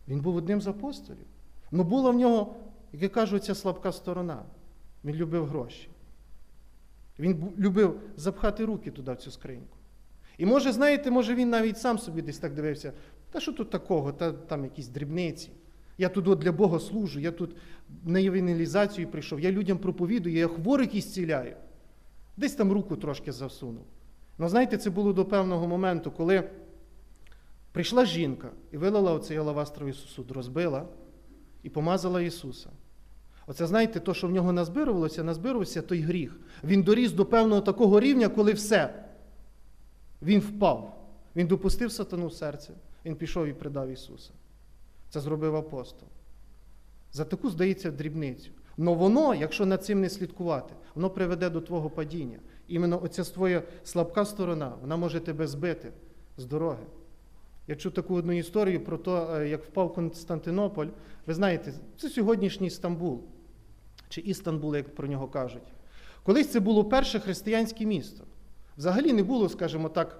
Він 0.07 0.19
був 0.19 0.35
одним 0.35 0.61
з 0.61 0.67
апостолів. 0.67 1.25
Ну 1.71 1.83
була 1.83 2.11
в 2.11 2.15
нього, 2.15 2.55
як 2.93 3.01
я 3.01 3.09
кажу, 3.09 3.39
ця 3.39 3.55
слабка 3.55 3.91
сторона. 3.91 4.43
Він 5.05 5.15
любив 5.15 5.45
гроші. 5.45 5.89
Він 7.19 7.53
любив 7.57 7.99
запхати 8.17 8.65
руки 8.65 8.91
туди, 8.91 9.13
в 9.13 9.17
цю 9.17 9.31
скриньку. 9.31 9.77
І 10.37 10.45
може, 10.45 10.71
знаєте, 10.71 11.11
може 11.11 11.35
він 11.35 11.49
навіть 11.49 11.77
сам 11.77 11.99
собі 11.99 12.21
десь 12.21 12.37
так 12.37 12.53
дивився, 12.53 12.93
та 13.31 13.39
що 13.39 13.53
тут 13.53 13.69
такого, 13.69 14.11
та 14.11 14.31
там 14.31 14.63
якісь 14.63 14.87
дрібниці. 14.87 15.49
Я 15.97 16.09
тут 16.09 16.27
от 16.27 16.39
для 16.39 16.51
Бога 16.51 16.79
служу, 16.79 17.19
я 17.19 17.31
тут 17.31 17.55
на 18.03 18.21
евангелізацію 18.21 19.07
прийшов, 19.07 19.39
я 19.39 19.51
людям 19.51 19.77
проповідую, 19.77 20.35
я 20.35 20.47
хворих 20.47 20.95
ісціляю. 20.95 21.55
Десь 22.37 22.55
там 22.55 22.71
руку 22.71 22.95
трошки 22.95 23.31
засунув. 23.31 23.83
Ну, 24.37 24.49
знаєте, 24.49 24.77
це 24.77 24.89
було 24.89 25.13
до 25.13 25.25
певного 25.25 25.67
моменту, 25.67 26.11
коли 26.11 26.49
прийшла 27.71 28.05
жінка 28.05 28.49
і 28.71 28.77
вилила 28.77 29.13
оцей 29.13 29.37
алавастровий 29.37 29.93
сусуд, 29.93 30.31
розбила 30.31 30.87
і 31.63 31.69
помазала 31.69 32.21
Ісуса. 32.21 32.69
Оце, 33.47 33.67
знаєте, 33.67 33.99
то, 33.99 34.13
що 34.13 34.27
в 34.27 34.31
нього 34.31 34.53
назбирувалося, 34.53 35.23
назбирувався 35.23 35.81
той 35.81 35.99
гріх. 36.01 36.39
Він 36.63 36.83
доріс 36.83 37.11
до 37.11 37.25
певного 37.25 37.61
такого 37.61 37.99
рівня, 37.99 38.29
коли 38.29 38.53
все. 38.53 39.03
Він 40.23 40.39
впав. 40.39 40.99
Він 41.35 41.47
допустив 41.47 41.91
сатану 41.91 42.27
в 42.27 42.33
серце. 42.33 42.73
Він 43.05 43.15
пішов 43.15 43.47
і 43.47 43.53
предав 43.53 43.89
Ісуса. 43.89 44.31
Це 45.09 45.19
зробив 45.19 45.55
апостол. 45.55 46.07
За 47.11 47.25
таку, 47.25 47.49
здається, 47.49 47.91
дрібницю. 47.91 48.51
Но 48.77 48.93
воно, 48.93 49.35
якщо 49.35 49.65
над 49.65 49.85
цим 49.85 50.01
не 50.01 50.09
слідкувати, 50.09 50.73
воно 50.95 51.09
приведе 51.09 51.49
до 51.49 51.61
твого 51.61 51.89
падіння. 51.89 52.39
Іменно 52.67 53.03
оця 53.03 53.23
твоя 53.23 53.63
слабка 53.83 54.25
сторона, 54.25 54.73
вона 54.81 54.97
може 54.97 55.19
тебе 55.19 55.47
збити 55.47 55.91
з 56.37 56.45
дороги. 56.45 56.83
Я 57.67 57.75
чув 57.75 57.91
таку 57.91 58.15
одну 58.15 58.33
історію 58.33 58.83
про 58.83 58.97
те, 58.97 59.47
як 59.49 59.63
впав 59.63 59.93
Константинополь. 59.93 60.87
Ви 61.27 61.33
знаєте, 61.33 61.73
це 61.97 62.09
сьогоднішній 62.09 62.69
Стамбул, 62.69 63.23
чи 64.09 64.21
Істанбул, 64.21 64.75
як 64.75 64.95
про 64.95 65.07
нього 65.07 65.27
кажуть. 65.27 65.73
Колись 66.23 66.51
це 66.51 66.59
було 66.59 66.85
перше 66.85 67.19
християнське 67.19 67.85
місто. 67.85 68.23
Взагалі 68.77 69.13
не 69.13 69.23
було, 69.23 69.49
скажімо 69.49 69.89
так, 69.89 70.19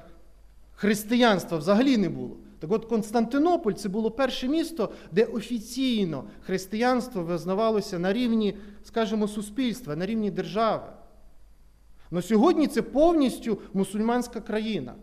християнства 0.75 1.57
взагалі 1.57 1.97
не 1.97 2.09
було. 2.09 2.37
Так 2.59 2.71
от 2.71 2.85
Константинополь 2.85 3.73
це 3.73 3.89
було 3.89 4.11
перше 4.11 4.47
місто, 4.47 4.89
де 5.11 5.25
офіційно 5.25 6.23
християнство 6.45 7.23
визнавалося 7.23 7.99
на 7.99 8.13
рівні, 8.13 8.57
скажімо, 8.83 9.27
суспільства, 9.27 9.95
на 9.95 10.05
рівні 10.05 10.31
держави. 10.31 10.87
Но 12.11 12.21
сьогодні 12.21 12.67
це 12.67 12.81
повністю 12.81 13.57
мусульманська 13.73 14.41
країна, 14.41 14.93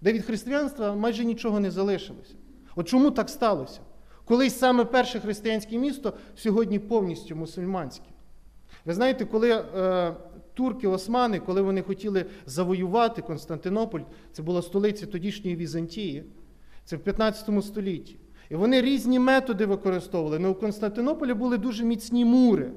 де 0.00 0.12
від 0.12 0.24
християнства 0.24 0.94
майже 0.94 1.24
нічого 1.24 1.60
не 1.60 1.70
залишилося. 1.70 2.34
От 2.76 2.88
чому 2.88 3.10
так 3.10 3.30
сталося? 3.30 3.80
Колись 4.24 4.58
саме 4.58 4.84
перше 4.84 5.20
християнське 5.20 5.78
місто 5.78 6.12
сьогодні 6.36 6.78
повністю 6.78 7.36
мусульманське. 7.36 8.04
Ви 8.84 8.94
знаєте, 8.94 9.24
коли 9.24 9.50
е, 9.50 10.14
турки, 10.54 10.86
османи, 10.86 11.40
коли 11.40 11.62
вони 11.62 11.82
хотіли 11.82 12.26
завоювати 12.46 13.22
Константинополь, 13.22 14.00
це 14.32 14.42
була 14.42 14.62
столиця 14.62 15.06
тодішньої 15.06 15.56
Візантії, 15.56 16.24
це 16.84 16.96
в 16.96 17.00
15 17.00 17.64
столітті. 17.64 18.16
І 18.50 18.54
вони 18.54 18.80
різні 18.80 19.18
методи 19.18 19.66
використовували. 19.66 20.38
Но 20.38 20.50
у 20.50 20.54
Константинополі 20.54 21.34
були 21.34 21.58
дуже 21.58 21.84
міцні 21.84 22.24
мури, 22.24 22.70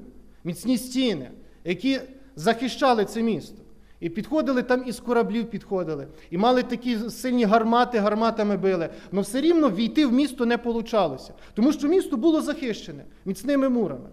міцні 0.44 0.78
стіни, 0.78 1.30
які 1.64 2.00
захищали 2.36 3.04
це 3.04 3.22
місто. 3.22 3.62
І 4.00 4.08
підходили 4.08 4.62
там 4.62 4.84
із 4.86 5.00
кораблів 5.00 5.50
підходили, 5.50 6.08
і 6.30 6.38
мали 6.38 6.62
такі 6.62 6.96
сильні 6.96 7.44
гармати, 7.44 7.98
гарматами 7.98 8.56
били. 8.56 8.88
Але 9.12 9.22
все 9.22 9.40
рівно 9.40 9.70
війти 9.70 10.06
в 10.06 10.12
місто 10.12 10.46
не 10.46 10.58
получалося, 10.58 11.34
тому 11.54 11.72
що 11.72 11.88
місто 11.88 12.16
було 12.16 12.40
захищене 12.42 13.04
міцними 13.24 13.68
мурами. 13.68 14.08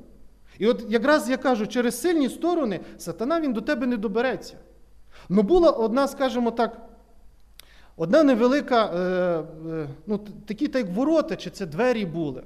І 0.60 0.68
от 0.68 0.86
якраз 0.90 1.30
я 1.30 1.38
кажу, 1.38 1.68
через 1.68 2.02
сильні 2.02 2.30
сторони 2.30 2.80
сатана 2.98 3.42
він 3.42 3.54
до 3.54 3.62
тебе 3.62 3.88
не 3.88 3.98
добереться. 3.98 4.58
Ну 5.30 5.42
була 5.44 5.70
одна, 5.70 6.08
скажімо 6.08 6.52
так, 6.52 6.90
одна 7.98 8.24
невелика, 8.24 8.86
е, 8.86 9.00
е, 9.72 9.88
ну, 10.08 10.20
такі 10.46 10.68
так 10.68 10.90
ворота, 10.90 11.36
чи 11.36 11.50
це 11.50 11.66
двері 11.66 12.06
були. 12.06 12.44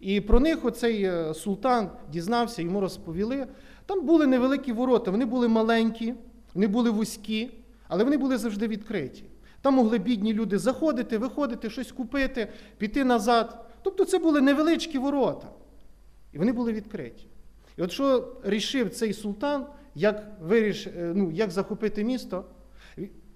І 0.00 0.20
про 0.20 0.40
них 0.40 0.64
оцей 0.64 1.02
е, 1.02 1.34
султан 1.34 1.90
дізнався, 2.12 2.62
йому 2.62 2.80
розповіли. 2.80 3.46
Там 3.86 4.06
були 4.06 4.26
невеликі 4.26 4.72
ворота, 4.72 5.10
вони 5.10 5.24
були 5.24 5.48
маленькі, 5.48 6.14
вони 6.54 6.66
були 6.66 6.90
вузькі, 6.90 7.50
але 7.88 8.04
вони 8.04 8.16
були 8.16 8.36
завжди 8.36 8.68
відкриті. 8.68 9.24
Там 9.62 9.74
могли 9.74 9.98
бідні 9.98 10.34
люди 10.34 10.58
заходити, 10.58 11.18
виходити, 11.18 11.70
щось 11.70 11.92
купити, 11.92 12.48
піти 12.78 13.04
назад. 13.04 13.66
Тобто 13.82 14.04
це 14.04 14.18
були 14.18 14.40
невеличкі 14.40 14.98
ворота. 14.98 15.48
І 16.32 16.38
вони 16.38 16.52
були 16.52 16.72
відкриті. 16.72 17.26
І 17.78 17.82
от 17.82 17.92
що 17.92 18.28
рішив 18.44 18.90
цей 18.90 19.12
султан, 19.12 19.66
як 19.94 20.26
виріш, 20.42 20.88
ну, 21.14 21.30
як 21.30 21.50
захопити 21.50 22.04
місто, 22.04 22.44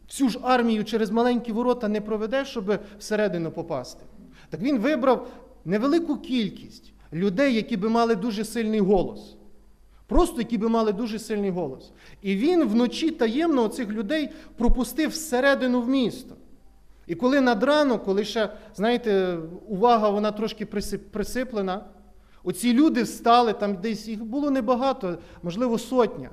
всю 0.08 0.30
ж 0.30 0.38
армію 0.42 0.84
через 0.84 1.10
маленькі 1.10 1.52
ворота 1.52 1.88
не 1.88 2.00
проведе, 2.00 2.44
щоб 2.44 2.78
всередину 2.98 3.50
попасти. 3.50 4.04
Так 4.50 4.60
він 4.60 4.78
вибрав 4.78 5.28
невелику 5.64 6.16
кількість 6.16 6.92
людей, 7.12 7.54
які 7.54 7.76
би 7.76 7.88
мали 7.88 8.14
дуже 8.14 8.44
сильний 8.44 8.80
голос. 8.80 9.36
Просто 10.06 10.38
які 10.38 10.58
би 10.58 10.68
мали 10.68 10.92
дуже 10.92 11.18
сильний 11.18 11.50
голос. 11.50 11.92
І 12.22 12.36
він 12.36 12.64
вночі 12.64 13.10
таємно 13.10 13.68
цих 13.68 13.88
людей 13.88 14.30
пропустив 14.56 15.10
всередину 15.10 15.80
в 15.80 15.88
місто. 15.88 16.34
І 17.06 17.14
коли 17.14 17.40
над 17.40 17.62
ранок, 17.62 18.04
коли 18.04 18.24
ще, 18.24 18.48
знаєте, 18.74 19.38
увага 19.68 20.10
вона 20.10 20.32
трошки 20.32 20.66
присиплена, 21.12 21.84
оці 22.44 22.72
люди 22.72 23.02
встали, 23.02 23.52
там 23.52 23.76
десь 23.76 24.08
їх 24.08 24.24
було 24.24 24.50
небагато, 24.50 25.18
можливо, 25.42 25.78
сотня. 25.78 26.30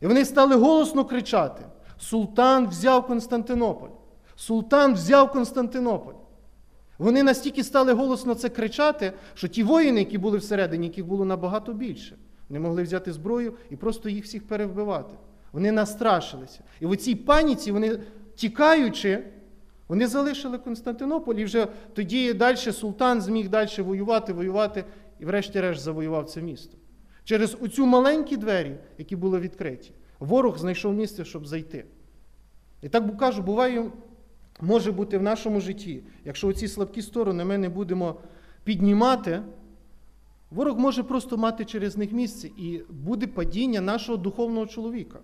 І 0.00 0.06
вони 0.06 0.24
стали 0.24 0.56
голосно 0.56 1.04
кричати: 1.04 1.62
Султан 1.98 2.68
взяв 2.68 3.06
Константинополь! 3.06 3.88
Султан 4.36 4.94
взяв 4.94 5.32
Константинополь! 5.32 6.14
Вони 6.98 7.22
настільки 7.22 7.64
стали 7.64 7.92
голосно 7.92 8.34
це 8.34 8.48
кричати, 8.48 9.12
що 9.34 9.48
ті 9.48 9.62
воїни, 9.62 9.98
які 9.98 10.18
були 10.18 10.38
всередині, 10.38 10.86
яких 10.86 11.06
було 11.06 11.24
набагато 11.24 11.72
більше, 11.72 12.16
не 12.48 12.60
могли 12.60 12.82
взяти 12.82 13.12
зброю 13.12 13.54
і 13.70 13.76
просто 13.76 14.08
їх 14.08 14.24
всіх 14.24 14.46
перевбивати. 14.46 15.14
Вони 15.52 15.72
настрашилися. 15.72 16.60
І 16.80 16.86
в 16.86 16.96
цій 16.96 17.14
паніці, 17.14 17.72
вони 17.72 17.98
тікаючи, 18.34 19.24
вони 19.88 20.06
залишили 20.06 20.58
Константинополь, 20.58 21.34
і 21.34 21.44
вже 21.44 21.66
тоді 21.94 22.32
далі 22.32 22.56
султан 22.56 23.20
зміг 23.20 23.48
далі 23.48 23.82
воювати, 23.82 24.32
воювати, 24.32 24.84
і 25.22 25.24
врешті-решт 25.24 25.82
завоював 25.82 26.24
це 26.24 26.42
місто. 26.42 26.76
Через 27.24 27.56
оцю 27.60 27.86
маленькі 27.86 28.36
двері, 28.36 28.76
які 28.98 29.16
були 29.16 29.40
відкриті, 29.40 29.90
ворог 30.18 30.58
знайшов 30.58 30.94
місце, 30.94 31.24
щоб 31.24 31.46
зайти. 31.46 31.84
І 32.82 32.88
так 32.88 33.18
кажу, 33.18 33.42
буває, 33.42 33.90
може 34.60 34.92
бути 34.92 35.18
в 35.18 35.22
нашому 35.22 35.60
житті, 35.60 36.02
якщо 36.24 36.48
оці 36.48 36.68
слабкі 36.68 37.02
сторони 37.02 37.44
ми 37.44 37.58
не 37.58 37.68
будемо 37.68 38.16
піднімати, 38.64 39.42
ворог 40.50 40.78
може 40.78 41.02
просто 41.02 41.36
мати 41.36 41.64
через 41.64 41.96
них 41.96 42.12
місце 42.12 42.48
і 42.56 42.80
буде 42.90 43.26
падіння 43.26 43.80
нашого 43.80 44.18
духовного 44.18 44.66
чоловіка. 44.66 45.18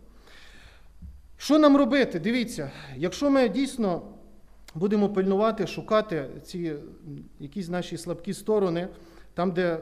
Що 1.37 1.59
нам 1.59 1.77
робити? 1.77 2.21
Дивіться, 2.21 2.71
якщо 2.97 3.31
ми 3.31 3.49
дійсно 3.49 4.03
будемо 4.75 5.09
пильнувати, 5.09 5.67
шукати 5.67 6.29
ці 6.43 6.75
якісь 7.41 7.69
наші 7.69 7.97
слабкі 7.97 8.35
сторони, 8.35 8.89
там, 9.39 9.53
де 9.53 9.79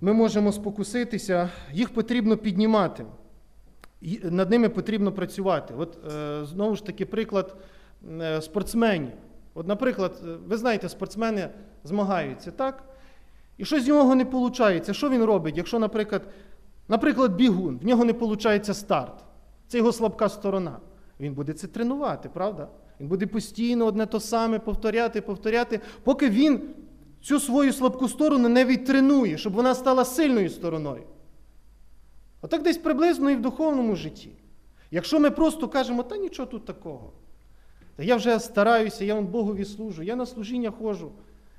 ми 0.00 0.12
можемо 0.12 0.52
спокуситися, 0.52 1.50
їх 1.72 1.94
потрібно 1.94 2.36
піднімати. 2.36 3.06
Над 4.22 4.50
ними 4.50 4.68
потрібно 4.68 5.12
працювати. 5.12 5.74
От 5.78 5.98
е, 6.12 6.44
знову 6.44 6.76
ж 6.76 6.86
таки, 6.86 7.06
приклад 7.06 7.56
е, 8.20 8.42
спортсменів. 8.42 9.12
От, 9.54 9.66
наприклад, 9.66 10.22
ви 10.46 10.56
знаєте, 10.56 10.88
спортсмени 10.88 11.48
змагаються, 11.84 12.50
так? 12.50 12.84
І 13.58 13.64
щось 13.64 13.84
з 13.84 13.88
нього 13.88 14.14
не 14.14 14.24
виходить. 14.24 14.96
Що 14.96 15.10
він 15.10 15.24
робить? 15.24 15.56
Якщо, 15.56 15.78
наприклад, 15.78 16.22
наприклад, 16.88 17.34
бігун, 17.34 17.78
в 17.78 17.86
нього 17.86 18.04
не 18.04 18.12
виходить 18.12 18.76
старт. 18.76 19.24
Це 19.68 19.78
його 19.78 19.92
слабка 19.92 20.28
сторона. 20.28 20.76
Він 21.20 21.34
буде 21.34 21.52
це 21.52 21.66
тренувати, 21.66 22.28
правда? 22.28 22.68
Він 23.00 23.08
буде 23.08 23.26
постійно 23.26 23.86
одне 23.86 24.06
то 24.06 24.20
саме 24.20 24.58
повторяти, 24.58 25.20
повторяти, 25.20 25.80
поки 26.04 26.30
він 26.30 26.74
цю 27.26 27.40
свою 27.40 27.72
слабку 27.72 28.08
сторону 28.08 28.48
не 28.48 28.64
відтренує, 28.64 29.38
щоб 29.38 29.52
вона 29.52 29.74
стала 29.74 30.04
сильною 30.04 30.50
стороною. 30.50 31.02
Отак 32.40 32.62
десь 32.62 32.78
приблизно 32.78 33.30
і 33.30 33.36
в 33.36 33.40
духовному 33.40 33.96
житті. 33.96 34.30
Якщо 34.90 35.20
ми 35.20 35.30
просто 35.30 35.68
кажемо, 35.68 36.02
та 36.02 36.16
нічого 36.16 36.46
тут 36.46 36.64
такого, 36.64 37.12
та 37.96 38.02
я 38.02 38.16
вже 38.16 38.40
стараюся, 38.40 39.04
я 39.04 39.14
вам 39.14 39.26
Богові 39.26 39.64
служу, 39.64 40.02
я 40.02 40.16
на 40.16 40.26
служіння 40.26 40.70
ходжу, 40.70 41.12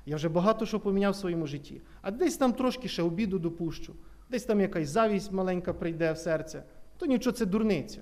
я 0.06 0.16
вже 0.16 0.28
багато 0.28 0.66
що 0.66 0.80
поміняв 0.80 1.12
в 1.12 1.16
своєму 1.16 1.46
житті. 1.46 1.80
А 2.02 2.10
десь 2.10 2.36
там 2.36 2.52
трошки 2.52 2.88
ще 2.88 3.02
обіду 3.02 3.38
допущу, 3.38 3.94
десь 4.30 4.44
там 4.44 4.60
якась 4.60 4.88
завість 4.88 5.32
маленька 5.32 5.72
прийде 5.74 6.12
в 6.12 6.18
серце, 6.18 6.62
то 6.98 7.06
нічого, 7.06 7.36
це 7.36 7.46
дурниця. 7.46 8.00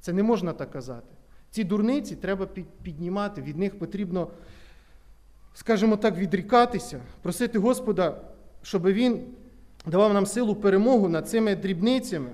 Це 0.00 0.12
не 0.12 0.22
можна 0.22 0.52
так 0.52 0.70
казати. 0.70 1.14
Ці 1.50 1.64
дурниці 1.64 2.16
треба 2.16 2.46
піднімати, 2.82 3.42
від 3.42 3.56
них 3.56 3.78
потрібно, 3.78 4.30
скажімо 5.56 5.96
так, 5.96 6.16
відрікатися, 6.16 7.00
просити 7.22 7.58
Господа, 7.58 8.20
щоб 8.62 8.86
Він 8.86 9.24
давав 9.86 10.14
нам 10.14 10.26
силу 10.26 10.54
перемогу 10.54 11.08
над 11.08 11.28
цими 11.28 11.56
дрібницями. 11.56 12.30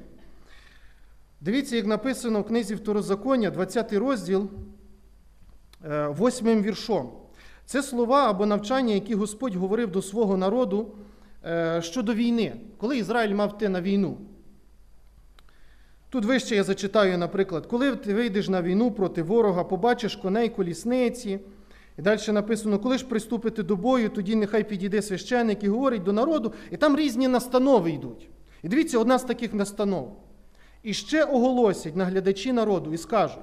Дивіться, 1.40 1.76
як 1.76 1.86
написано 1.86 2.40
в 2.40 2.44
книзі 2.44 2.74
Второзаконня, 2.74 3.50
20 3.50 3.92
розділ, 3.92 4.50
8 5.84 6.62
віршом. 6.62 7.12
Це 7.66 7.82
слова 7.82 8.30
або 8.30 8.46
навчання, 8.46 8.94
які 8.94 9.14
Господь 9.14 9.54
говорив 9.54 9.90
до 9.90 10.02
свого 10.02 10.36
народу 10.36 10.94
е, 11.44 11.82
щодо 11.82 12.14
війни, 12.14 12.52
коли 12.78 12.98
Ізраїль 12.98 13.34
мав 13.34 13.54
йти 13.56 13.68
на 13.68 13.80
війну. 13.80 14.18
Тут 16.08 16.24
вище 16.24 16.56
я 16.56 16.64
зачитаю, 16.64 17.18
наприклад, 17.18 17.66
коли 17.66 17.96
ти 17.96 18.14
вийдеш 18.14 18.48
на 18.48 18.62
війну 18.62 18.90
проти 18.90 19.22
ворога, 19.22 19.64
побачиш 19.64 20.16
коней 20.16 20.48
колісниці. 20.48 21.40
І 22.02 22.04
далі 22.04 22.32
написано, 22.32 22.78
коли 22.78 22.98
ж 22.98 23.06
приступите 23.06 23.62
до 23.62 23.76
бою, 23.76 24.08
тоді 24.08 24.36
нехай 24.36 24.68
підійде 24.68 25.02
священник 25.02 25.64
і 25.64 25.68
говорить 25.68 26.02
до 26.02 26.12
народу, 26.12 26.52
і 26.70 26.76
там 26.76 26.96
різні 26.96 27.28
настанови 27.28 27.90
йдуть. 27.90 28.28
І 28.62 28.68
дивіться, 28.68 28.98
одна 28.98 29.18
з 29.18 29.24
таких 29.24 29.54
настанов. 29.54 30.16
І 30.82 30.94
ще 30.94 31.24
оголосять 31.24 31.96
наглядачі 31.96 32.52
народу 32.52 32.92
і 32.92 32.98
скажуть: 32.98 33.42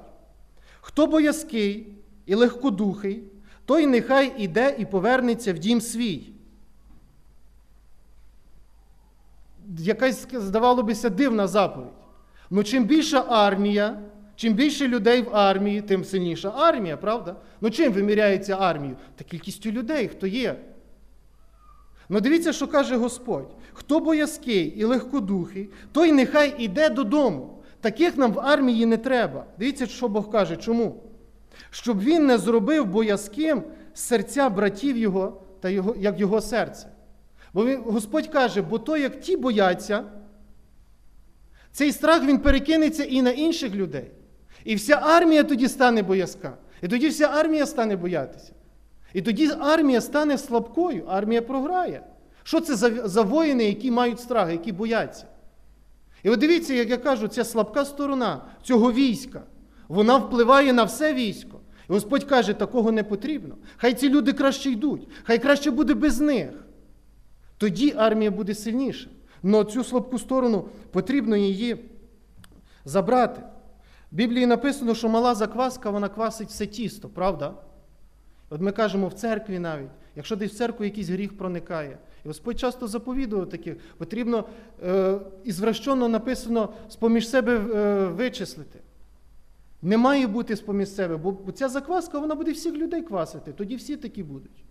хто 0.80 1.06
боязкий 1.06 1.86
і 2.26 2.34
легкодухий, 2.34 3.22
той 3.64 3.86
нехай 3.86 4.32
іде 4.38 4.76
і 4.78 4.86
повернеться 4.86 5.52
в 5.52 5.58
дім 5.58 5.80
свій. 5.80 6.32
Якась, 9.78 10.26
здавалося, 10.32 11.08
дивна 11.10 11.46
заповідь. 11.46 11.88
Ну, 12.50 12.64
чим 12.64 12.84
більша 12.84 13.24
армія, 13.28 14.02
чим 14.40 14.54
більше 14.54 14.88
людей 14.88 15.22
в 15.22 15.36
армії, 15.36 15.80
тим 15.80 16.04
сильніша 16.04 16.52
армія, 16.56 16.96
правда? 16.96 17.36
Ну 17.60 17.70
чим 17.70 17.92
виміряється 17.92 18.56
армію? 18.60 18.96
Та 19.16 19.24
кількістю 19.24 19.70
людей, 19.70 20.08
хто 20.08 20.26
є. 20.26 20.56
Ну 22.08 22.20
дивіться, 22.20 22.52
що 22.52 22.68
каже 22.68 22.96
Господь: 22.96 23.56
хто 23.72 24.00
боязкий 24.00 24.64
і 24.64 24.84
легкодухий, 24.84 25.68
той 25.92 26.12
нехай 26.12 26.54
іде 26.58 26.88
додому. 26.88 27.62
Таких 27.80 28.16
нам 28.16 28.32
в 28.32 28.40
армії 28.40 28.86
не 28.86 28.96
треба. 28.96 29.44
Дивіться, 29.58 29.86
що 29.86 30.08
Бог 30.08 30.30
каже. 30.30 30.56
Чому? 30.56 31.02
Щоб 31.70 32.00
він 32.00 32.26
не 32.26 32.38
зробив 32.38 32.86
боязким 32.86 33.62
серця 33.94 34.50
братів 34.50 34.96
його 34.96 35.42
та 35.60 35.68
його, 35.68 35.94
як 35.98 36.20
його 36.20 36.40
серце. 36.40 36.88
Бо 37.54 37.66
він, 37.66 37.82
Господь 37.82 38.26
каже, 38.26 38.62
бо 38.62 38.78
то, 38.78 38.96
як 38.96 39.20
ті 39.20 39.36
бояться, 39.36 40.04
цей 41.72 41.92
страх 41.92 42.24
він 42.24 42.38
перекинеться 42.38 43.04
і 43.04 43.22
на 43.22 43.30
інших 43.30 43.74
людей. 43.74 44.10
І 44.64 44.74
вся 44.74 44.94
армія 44.94 45.44
тоді 45.44 45.68
стане 45.68 46.02
боязка. 46.02 46.56
І 46.82 46.88
тоді 46.88 47.08
вся 47.08 47.26
армія 47.26 47.66
стане 47.66 47.96
боятися. 47.96 48.52
І 49.14 49.22
тоді 49.22 49.50
армія 49.60 50.00
стане 50.00 50.38
слабкою, 50.38 51.04
армія 51.08 51.42
програє. 51.42 52.02
Що 52.42 52.60
це 52.60 52.76
за, 52.76 53.08
за 53.08 53.22
воїни, 53.22 53.64
які 53.64 53.90
мають 53.90 54.20
страх, 54.20 54.50
які 54.50 54.72
бояться? 54.72 55.26
І 56.22 56.30
от 56.30 56.40
дивіться, 56.40 56.74
як 56.74 56.90
я 56.90 56.96
кажу, 56.96 57.28
ця 57.28 57.44
слабка 57.44 57.84
сторона 57.84 58.42
цього 58.62 58.92
війська, 58.92 59.42
вона 59.88 60.16
впливає 60.16 60.72
на 60.72 60.84
все 60.84 61.14
військо. 61.14 61.60
І 61.88 61.92
Господь 61.92 62.24
каже, 62.24 62.52
такого 62.52 62.92
не 62.92 63.04
потрібно. 63.04 63.54
Хай 63.76 63.94
ці 63.94 64.08
люди 64.08 64.32
краще 64.32 64.70
йдуть, 64.70 65.08
хай 65.22 65.38
краще 65.38 65.70
буде 65.70 65.94
без 65.94 66.20
них. 66.20 66.50
Тоді 67.58 67.94
армія 67.96 68.30
буде 68.30 68.54
сильніша. 68.54 69.08
Але 69.44 69.64
цю 69.64 69.84
слабку 69.84 70.18
сторону 70.18 70.68
потрібно 70.90 71.36
її 71.36 71.76
забрати. 72.84 73.42
В 74.12 74.14
Біблії 74.14 74.46
написано, 74.46 74.94
що 74.94 75.08
мала 75.08 75.34
закваска, 75.34 75.90
вона 75.90 76.08
квасить 76.08 76.48
все 76.48 76.66
тісто, 76.66 77.08
правда? 77.08 77.54
От 78.50 78.60
ми 78.60 78.72
кажемо 78.72 79.08
в 79.08 79.12
церкві 79.12 79.58
навіть, 79.58 79.90
якщо 80.16 80.36
десь 80.36 80.52
в 80.52 80.56
церкву 80.56 80.84
якийсь 80.84 81.08
гріх 81.08 81.38
проникає. 81.38 81.98
І 82.24 82.28
Господь 82.28 82.60
часто 82.60 82.88
заповідував 82.88 83.48
таких, 83.48 83.76
потрібно 83.96 84.44
е, 84.84 85.18
і 85.44 85.52
звращено 85.52 86.08
написано 86.08 86.72
з-поміж 86.88 87.28
себе 87.28 87.56
е, 87.56 88.06
вичислити. 88.06 88.78
Не 89.82 89.96
має 89.96 90.26
бути 90.26 90.56
з-поміж 90.56 90.88
себе, 90.88 91.16
бо 91.16 91.52
ця 91.52 91.68
закваска 91.68 92.18
вона 92.18 92.34
буде 92.34 92.52
всіх 92.52 92.74
людей 92.74 93.02
квасити, 93.02 93.52
тоді 93.52 93.76
всі 93.76 93.96
такі 93.96 94.22
будуть. 94.22 94.64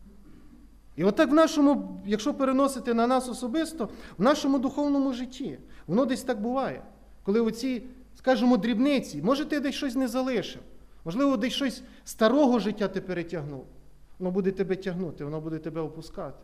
І 0.96 1.04
отак 1.04 1.32
в 1.32 1.34
нашому, 1.34 2.02
якщо 2.06 2.34
переносити 2.34 2.94
на 2.94 3.08
нас 3.08 3.30
особисто, 3.30 3.90
в 4.18 4.24
нашому 4.24 4.60
духовному 4.60 5.14
житті, 5.14 5.58
воно 5.88 6.06
десь 6.06 6.24
так 6.24 6.42
буває. 6.42 6.82
Коли 7.24 7.40
оці, 7.40 7.84
скажімо, 8.20 8.58
дрібниці, 8.58 9.22
може, 9.22 9.46
ти 9.46 9.60
десь 9.60 9.76
щось 9.76 9.96
не 9.96 10.08
залишив, 10.08 10.62
можливо, 11.06 11.38
десь 11.38 11.54
щось 11.54 11.84
старого 12.06 12.60
життя 12.60 12.88
ти 12.88 13.02
перетягнув. 13.02 13.66
Воно 14.20 14.32
буде 14.32 14.52
тебе 14.52 14.76
тягнути, 14.76 15.24
воно 15.24 15.42
буде 15.42 15.58
тебе 15.58 15.82
опускати. 15.82 16.38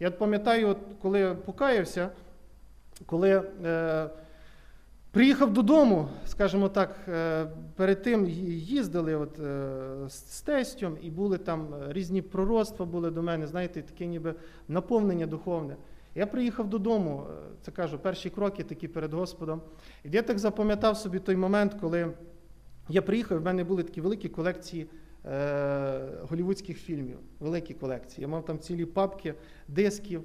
Я 0.00 0.10
пам'ятаю, 0.10 0.68
от, 0.68 0.78
коли 1.02 1.34
покаявся, 1.34 2.10
коли 3.06 3.42
е, 3.64 4.10
приїхав 5.10 5.52
додому, 5.52 6.08
скажімо 6.26 6.68
так, 6.68 6.96
е, 7.08 7.46
перед 7.76 8.02
тим 8.02 8.28
їздили 8.28 9.14
от, 9.14 9.38
е, 9.38 10.08
з 10.08 10.40
тестем, 10.40 10.96
і 11.02 11.10
були 11.10 11.38
там 11.38 11.68
різні 11.88 12.22
пророцтва 12.22 12.86
були 12.86 13.10
до 13.10 13.22
мене, 13.22 13.46
знаєте, 13.46 13.82
таке 13.82 14.06
ніби 14.06 14.34
наповнення 14.68 15.26
духовне. 15.26 15.76
Я 16.14 16.26
приїхав 16.26 16.68
додому, 16.70 17.26
це 17.62 17.70
кажу, 17.70 17.98
перші 17.98 18.30
кроки 18.30 18.64
такі 18.64 18.88
перед 18.88 19.14
Господом. 19.14 19.62
І 20.04 20.10
я 20.10 20.22
так 20.22 20.38
запам'ятав 20.38 20.96
собі 20.96 21.18
той 21.18 21.36
момент, 21.36 21.76
коли 21.80 22.12
я 22.88 23.02
приїхав, 23.02 23.38
в 23.38 23.42
мене 23.42 23.64
були 23.64 23.82
такі 23.82 24.00
великі 24.00 24.28
колекції 24.28 24.86
е, 25.24 26.08
голівудських 26.30 26.78
фільмів, 26.78 27.18
великі 27.40 27.74
колекції. 27.74 28.22
Я 28.22 28.28
мав 28.28 28.44
там 28.44 28.58
цілі 28.58 28.84
папки 28.84 29.34
дисків. 29.68 30.24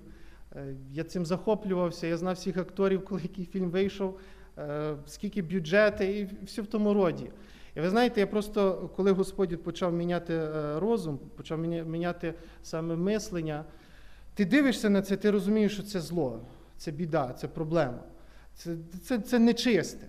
Е, 0.56 0.76
я 0.92 1.04
цим 1.04 1.26
захоплювався, 1.26 2.08
я 2.08 2.18
знав 2.18 2.36
всіх 2.36 2.58
акторів, 2.58 3.06
коли 3.06 3.22
який 3.22 3.46
фільм 3.46 3.70
вийшов, 3.70 4.20
е, 4.58 4.96
скільки 5.06 5.42
бюджети 5.42 6.20
і 6.20 6.46
все 6.46 6.62
в 6.62 6.68
тому 6.68 6.94
роді. 6.94 7.32
І 7.76 7.80
ви 7.80 7.90
знаєте, 7.90 8.20
я 8.20 8.28
просто, 8.28 8.90
коли 8.96 9.12
Господь 9.12 9.64
почав 9.64 9.94
міняти 9.94 10.34
е, 10.34 10.80
розум, 10.80 11.20
почав 11.36 11.60
міняти 11.60 12.34
саме 12.64 12.96
мислення, 12.96 13.66
ти 14.38 14.46
дивишся 14.46 14.90
на 14.90 15.02
це, 15.02 15.18
ти 15.18 15.32
розумієш, 15.32 15.74
що 15.74 15.84
це 15.84 16.02
зло, 16.02 16.40
це 16.78 16.92
біда, 16.92 17.34
це 17.34 17.48
проблема, 17.48 18.00
це 18.56 18.76
це, 19.04 19.20
це 19.20 19.40
нечисте. 19.40 20.08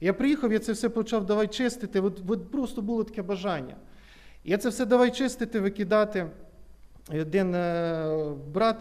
Я 0.00 0.12
приїхав, 0.12 0.52
я 0.52 0.58
це 0.58 0.72
все 0.72 0.88
почав 0.88 1.26
давай 1.26 1.48
чистити. 1.48 2.00
От, 2.00 2.22
от 2.28 2.50
просто 2.50 2.82
було 2.82 3.04
таке 3.04 3.22
бажання. 3.22 3.76
Я 4.44 4.58
це 4.58 4.68
все 4.68 4.86
давай 4.86 5.10
чистити, 5.10 5.60
викидати. 5.60 6.26
Один 7.20 7.54
е, 7.54 8.34
брат 8.54 8.76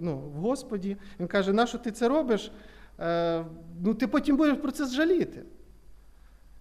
ну, 0.00 0.16
в 0.16 0.40
Господі, 0.40 0.96
він 1.20 1.26
каже, 1.26 1.52
нащо 1.52 1.78
ти 1.78 1.90
це 1.90 2.08
робиш? 2.08 2.52
Е, 3.00 3.44
ну, 3.82 3.94
Ти 3.94 4.06
потім 4.06 4.36
будеш 4.36 4.58
про 4.58 4.72
це 4.72 4.86
жаліти. 4.86 5.42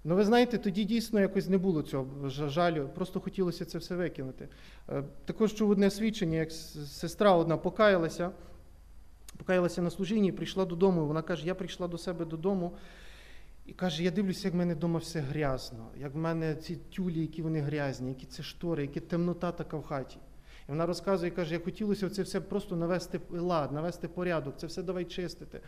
Ну, 0.04 0.16
ви 0.16 0.26
знаєте, 0.26 0.58
тоді 0.58 0.84
дійсно 0.84 1.20
якось 1.20 1.50
не 1.50 1.58
було 1.58 1.82
цього 1.82 2.30
жалю, 2.30 2.90
просто 2.96 3.20
хотілося 3.20 3.66
це 3.66 3.78
все 3.78 3.96
викинути. 3.96 4.48
Е, 4.90 5.04
також 5.26 5.54
чув 5.54 5.70
одне 5.70 5.90
свідчення, 5.90 6.38
як 6.38 6.52
сестра 6.52 7.32
одна 7.32 7.58
покаялася, 7.58 8.32
покаялася 9.38 9.82
на 9.82 9.90
служінні 9.90 10.32
прийшла 10.32 10.66
додому. 10.66 11.08
Вона 11.08 11.22
каже, 11.22 11.48
я 11.48 11.56
прийшла 11.56 11.88
до 11.88 11.98
себе 11.98 12.26
додому. 12.26 12.72
І 13.66 13.74
каже, 13.74 14.04
я 14.04 14.12
дивлюся, 14.12 14.48
як 14.48 14.54
в 14.54 14.58
мене 14.58 14.74
вдома 14.74 15.00
все 15.00 15.20
грязно, 15.20 15.88
як 15.98 16.14
в 16.14 16.18
мене 16.18 16.56
ці 16.56 16.76
тюлі, 16.76 17.22
які 17.22 17.42
вони 17.42 17.60
грязні, 17.60 18.10
які 18.10 18.26
це 18.26 18.44
штори, 18.44 18.82
які 18.82 19.00
темнота 19.00 19.52
така 19.52 19.78
в 19.78 19.84
хаті. 19.84 20.18
Вона 20.72 20.86
розказує, 20.86 21.32
каже, 21.32 21.54
як 21.54 21.64
хотілося 21.64 22.10
це 22.10 22.24
все 22.24 22.42
просто 22.42 22.76
навести 22.76 23.20
лад, 23.30 23.72
навести 23.72 24.08
порядок, 24.08 24.58
це 24.58 24.68
все 24.68 24.84
давай 24.84 25.06
чистити. 25.06 25.62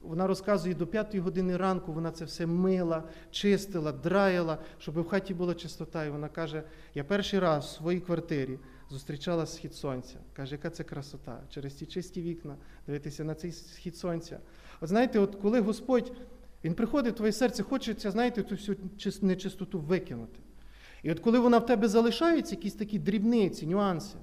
Вона 0.00 0.26
розказує, 0.26 0.74
до 0.74 0.86
п'ятої 0.86 1.20
години 1.22 1.56
ранку 1.56 1.92
вона 1.92 2.10
це 2.10 2.24
все 2.24 2.46
мила, 2.46 3.02
чистила, 3.30 3.92
драїла, 3.92 4.58
щоб 4.78 5.00
в 5.00 5.08
хаті 5.08 5.34
була 5.34 5.54
чистота. 5.54 6.04
І 6.04 6.10
вона 6.10 6.28
каже: 6.28 6.62
я 6.94 7.04
перший 7.04 7.38
раз 7.38 7.64
в 7.64 7.68
своїй 7.68 8.00
квартирі 8.00 8.58
зустрічала 8.90 9.46
схід 9.46 9.74
сонця. 9.74 10.16
Каже, 10.32 10.54
яка 10.54 10.70
це 10.70 10.84
красота? 10.84 11.40
Через 11.50 11.74
ці 11.74 11.86
чисті 11.86 12.22
вікна 12.22 12.56
дивитися 12.86 13.24
на 13.24 13.34
цей 13.34 13.52
схід 13.52 13.96
сонця. 13.96 14.38
От 14.80 14.88
знаєте, 14.88 15.18
от 15.18 15.36
коли 15.36 15.60
Господь. 15.60 16.12
Він 16.64 16.74
приходить 16.74 17.14
в 17.14 17.16
твоє 17.16 17.32
серце, 17.32 17.62
хочеться, 17.62 18.10
знаєте, 18.10 18.42
ту 18.42 18.54
всю 18.54 18.76
нечистоту 19.22 19.78
викинути. 19.78 20.38
І 21.02 21.12
от 21.12 21.20
коли 21.20 21.38
вона 21.38 21.58
в 21.58 21.66
тебе 21.66 21.88
залишається, 21.88 22.54
якісь 22.54 22.74
такі 22.74 22.98
дрібниці, 22.98 23.66
нюанси, 23.66 24.16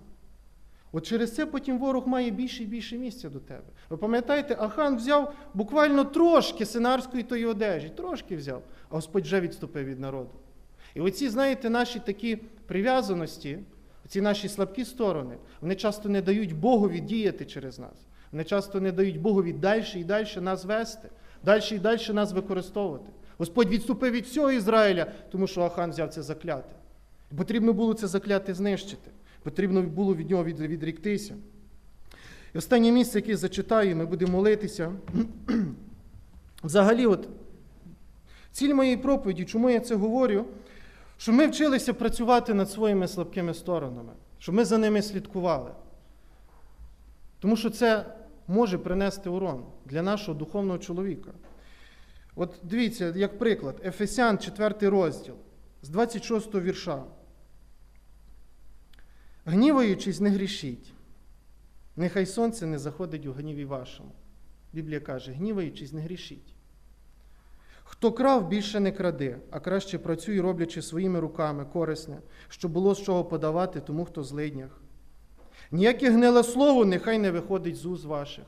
от 0.97 1.05
через 1.05 1.35
це 1.35 1.45
потім 1.45 1.79
ворог 1.79 2.07
має 2.07 2.31
більше 2.31 2.63
і 2.63 2.65
більше 2.65 2.97
місця 2.97 3.29
до 3.29 3.39
тебе. 3.39 3.63
Ви 3.89 3.97
пам'ятаєте, 3.97 4.57
Ахан 4.59 4.97
взяв 4.97 5.33
буквально 5.53 6.03
трошки 6.03 6.65
синарської 6.65 7.23
тої 7.23 7.45
одежі, 7.45 7.89
трошки 7.89 8.35
взяв, 8.35 8.61
а 8.89 8.95
Господь 8.95 9.23
вже 9.23 9.41
відступив 9.41 9.85
від 9.85 9.99
народу. 9.99 10.29
І 10.95 11.01
оці, 11.01 11.29
знаєте, 11.29 11.69
наші 11.69 11.99
такі 11.99 12.35
прив'язаності, 12.65 13.59
ці 14.07 14.21
наші 14.21 14.49
слабкі 14.49 14.85
сторони, 14.85 15.37
вони 15.61 15.75
часто 15.75 16.09
не 16.09 16.21
дають 16.21 16.55
Богові 16.55 16.99
діяти 16.99 17.45
через 17.45 17.79
нас. 17.79 18.07
Вони 18.31 18.43
часто 18.43 18.81
не 18.81 18.91
дають 18.91 19.21
Богові 19.21 19.53
далі 19.53 19.85
і 19.95 20.03
далі 20.03 20.27
нас 20.41 20.65
вести 20.65 21.09
далі 21.43 21.63
і 21.71 21.79
далі 21.79 22.13
нас 22.13 22.33
використовувати. 22.33 23.09
Господь 23.37 23.69
відступив 23.69 24.11
від 24.11 24.25
всього 24.25 24.51
Ізраїля, 24.51 25.05
тому 25.31 25.47
що 25.47 25.61
Ахан 25.61 25.89
взяв 25.89 26.09
це 26.09 26.21
закляте. 26.21 26.75
Потрібно 27.37 27.73
було 27.73 27.93
це 27.93 28.07
закляте 28.07 28.53
знищити. 28.53 29.11
Потрібно 29.47 29.81
було 29.81 30.15
від 30.15 30.29
нього 30.29 30.43
відріктися. 30.43 31.35
І 32.55 32.57
останнє 32.57 32.91
місце, 32.91 33.17
яке 33.17 33.31
я 33.31 33.37
зачитаю, 33.37 33.95
ми 33.95 34.05
будемо 34.05 34.31
молитися. 34.31 34.93
Взагалі, 36.63 37.05
от, 37.05 37.29
ціль 38.51 38.73
моєї 38.73 38.97
проповіді, 38.97 39.45
чому 39.45 39.69
я 39.69 39.79
це 39.79 39.95
говорю, 39.95 40.45
що 41.17 41.33
ми 41.33 41.47
вчилися 41.47 41.93
працювати 41.93 42.53
над 42.53 42.71
своїми 42.71 43.07
слабкими 43.07 43.53
сторонами, 43.53 44.13
щоб 44.39 44.55
ми 44.55 44.65
за 44.65 44.77
ними 44.77 45.01
слідкували. 45.01 45.71
Тому 47.39 47.55
що 47.55 47.69
це 47.69 48.05
може 48.47 48.77
принести 48.77 49.29
урон 49.29 49.63
для 49.85 50.01
нашого 50.01 50.39
духовного 50.39 50.79
чоловіка. 50.79 51.31
От 52.35 52.55
дивіться, 52.63 53.13
як 53.15 53.39
приклад, 53.39 53.81
Ефесян, 53.85 54.37
4 54.37 54.89
розділ, 54.89 55.35
з 55.81 55.89
26 55.89 56.55
вірша. 56.55 57.03
Гніваючись, 59.49 60.19
не 60.19 60.29
грішіть. 60.29 60.93
Нехай 61.95 62.25
сонце 62.25 62.65
не 62.65 62.79
заходить 62.79 63.25
у 63.25 63.31
гніві 63.31 63.65
вашому. 63.65 64.11
Біблія 64.73 64.99
каже, 64.99 65.31
гніваючись, 65.31 65.93
не 65.93 66.01
грішіть. 66.01 66.55
Хто 67.83 68.11
крав, 68.11 68.47
більше 68.47 68.79
не 68.79 68.91
краде, 68.91 69.37
а 69.51 69.59
краще 69.59 69.99
працює, 69.99 70.41
роблячи 70.41 70.81
своїми 70.81 71.19
руками 71.19 71.65
корисне, 71.65 72.17
щоб 72.49 72.71
було 72.71 72.95
з 72.95 73.01
чого 73.01 73.25
подавати 73.25 73.79
тому, 73.79 74.05
хто 74.05 74.23
злиднях. 74.23 74.81
Ніяке 75.71 76.11
гниле 76.11 76.43
слово 76.43 76.85
нехай 76.85 77.19
не 77.19 77.31
виходить 77.31 77.75
з 77.75 77.85
уз 77.85 78.05
ваших. 78.05 78.45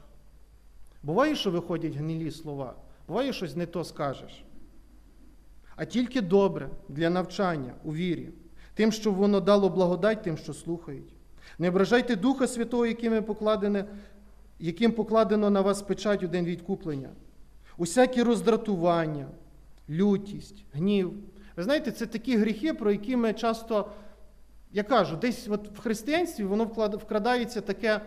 Буває, 1.03 1.35
що 1.35 1.51
виходять 1.51 1.95
гнилі 1.95 2.31
слова, 2.31 2.75
буває, 3.07 3.33
щось 3.33 3.55
не 3.55 3.65
то 3.65 3.83
скажеш. 3.83 4.43
А 5.75 5.85
тільки 5.85 6.21
добре 6.21 6.69
для 6.89 7.09
навчання 7.09 7.73
у 7.83 7.93
вірі, 7.93 8.29
тим, 8.79 8.91
щоб 8.91 9.15
воно 9.15 9.39
дало 9.39 9.69
благодать 9.69 10.23
тим, 10.23 10.37
що 10.37 10.53
слухають. 10.53 11.13
Не 11.57 11.69
ображайте 11.69 12.15
Духа 12.15 12.47
Святого, 12.47 12.85
яким 12.85 13.23
покладено, 13.23 13.83
яким 14.59 14.91
покладено 14.91 15.49
на 15.49 15.61
вас 15.61 15.81
печать 15.81 16.23
у 16.23 16.27
день 16.27 16.45
відкуплення. 16.45 17.09
Усякі 17.77 18.23
роздратування, 18.23 19.27
лютість, 19.89 20.65
гнів. 20.73 21.13
Ви 21.55 21.63
знаєте, 21.63 21.91
це 21.91 22.05
такі 22.05 22.37
гріхи, 22.37 22.73
про 22.73 22.91
які 22.91 23.15
ми 23.15 23.33
часто, 23.33 23.89
я 24.71 24.83
кажу, 24.83 25.15
десь 25.15 25.47
от 25.49 25.77
в 25.77 25.79
християнстві 25.79 26.43
воно 26.43 26.65
вкрадається 27.03 27.61
таке 27.61 28.01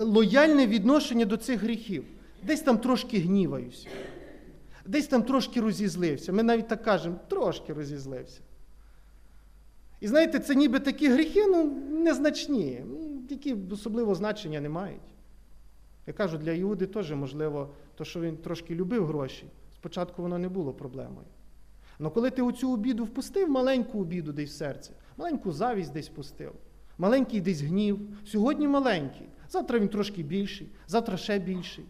лояльне 0.00 0.66
відношення 0.66 1.24
до 1.24 1.36
цих 1.36 1.62
гріхів. 1.62 2.04
Десь 2.42 2.60
там 2.60 2.78
трошки 2.78 3.18
гніваюся, 3.18 3.88
десь 4.86 5.06
там 5.06 5.22
трошки 5.22 5.60
розізлився. 5.60 6.32
Ми 6.32 6.42
навіть 6.42 6.68
так 6.68 6.82
кажемо, 6.82 7.16
трошки 7.28 7.72
розізлився. 7.72 8.40
І 10.02 10.08
знаєте, 10.08 10.38
це 10.38 10.54
ніби 10.54 10.80
такі 10.80 11.08
гріхи, 11.08 11.46
ну, 11.46 11.64
незначні, 11.90 12.84
які 13.30 13.56
особливо 13.70 14.14
значення 14.14 14.60
не 14.60 14.68
мають. 14.68 15.00
Я 16.06 16.12
кажу, 16.12 16.38
для 16.38 16.52
Іуди 16.52 16.86
теж, 16.86 17.12
можливо, 17.12 17.68
то, 17.94 18.04
що 18.04 18.20
він 18.20 18.36
трошки 18.36 18.74
любив 18.74 19.06
гроші, 19.06 19.44
спочатку 19.74 20.22
воно 20.22 20.38
не 20.38 20.48
було 20.48 20.72
проблемою. 20.72 21.26
Але 22.00 22.10
коли 22.10 22.30
ти 22.30 22.42
оцю 22.42 22.72
обіду 22.72 23.04
впустив, 23.04 23.50
маленьку 23.50 24.00
обіду 24.00 24.32
десь 24.32 24.50
в 24.50 24.56
серце, 24.56 24.92
маленьку 25.16 25.52
завість 25.52 25.92
десь 25.92 26.08
впустив, 26.08 26.52
маленький 26.98 27.40
десь 27.40 27.60
гнів, 27.60 27.98
сьогодні 28.26 28.68
маленький, 28.68 29.26
завтра 29.48 29.78
він 29.78 29.88
трошки 29.88 30.22
більший, 30.22 30.68
завтра 30.86 31.16
ще 31.16 31.38
більший. 31.38 31.84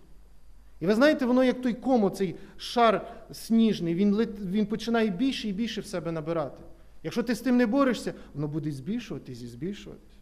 І 0.81 0.87
ви 0.87 0.95
знаєте, 0.95 1.27
воно 1.27 1.45
як 1.45 1.63
той 1.63 1.75
ком, 1.75 2.11
цей 2.11 2.37
шар 2.57 3.25
сніжний, 3.33 3.95
він, 3.95 4.17
він 4.51 4.67
починає 4.67 5.11
більше 5.11 5.49
і 5.49 5.53
більше 5.53 5.81
в 5.81 5.87
себе 5.87 6.13
набирати. 6.13 6.63
Якщо 7.03 7.23
ти 7.23 7.35
з 7.35 7.41
тим 7.41 7.57
не 7.57 7.67
борешся, 7.67 8.15
воно 8.35 8.49
буде 8.49 8.71
збільшуватись 8.71 9.43
і 9.43 9.47
збільшуватись. 9.47 10.19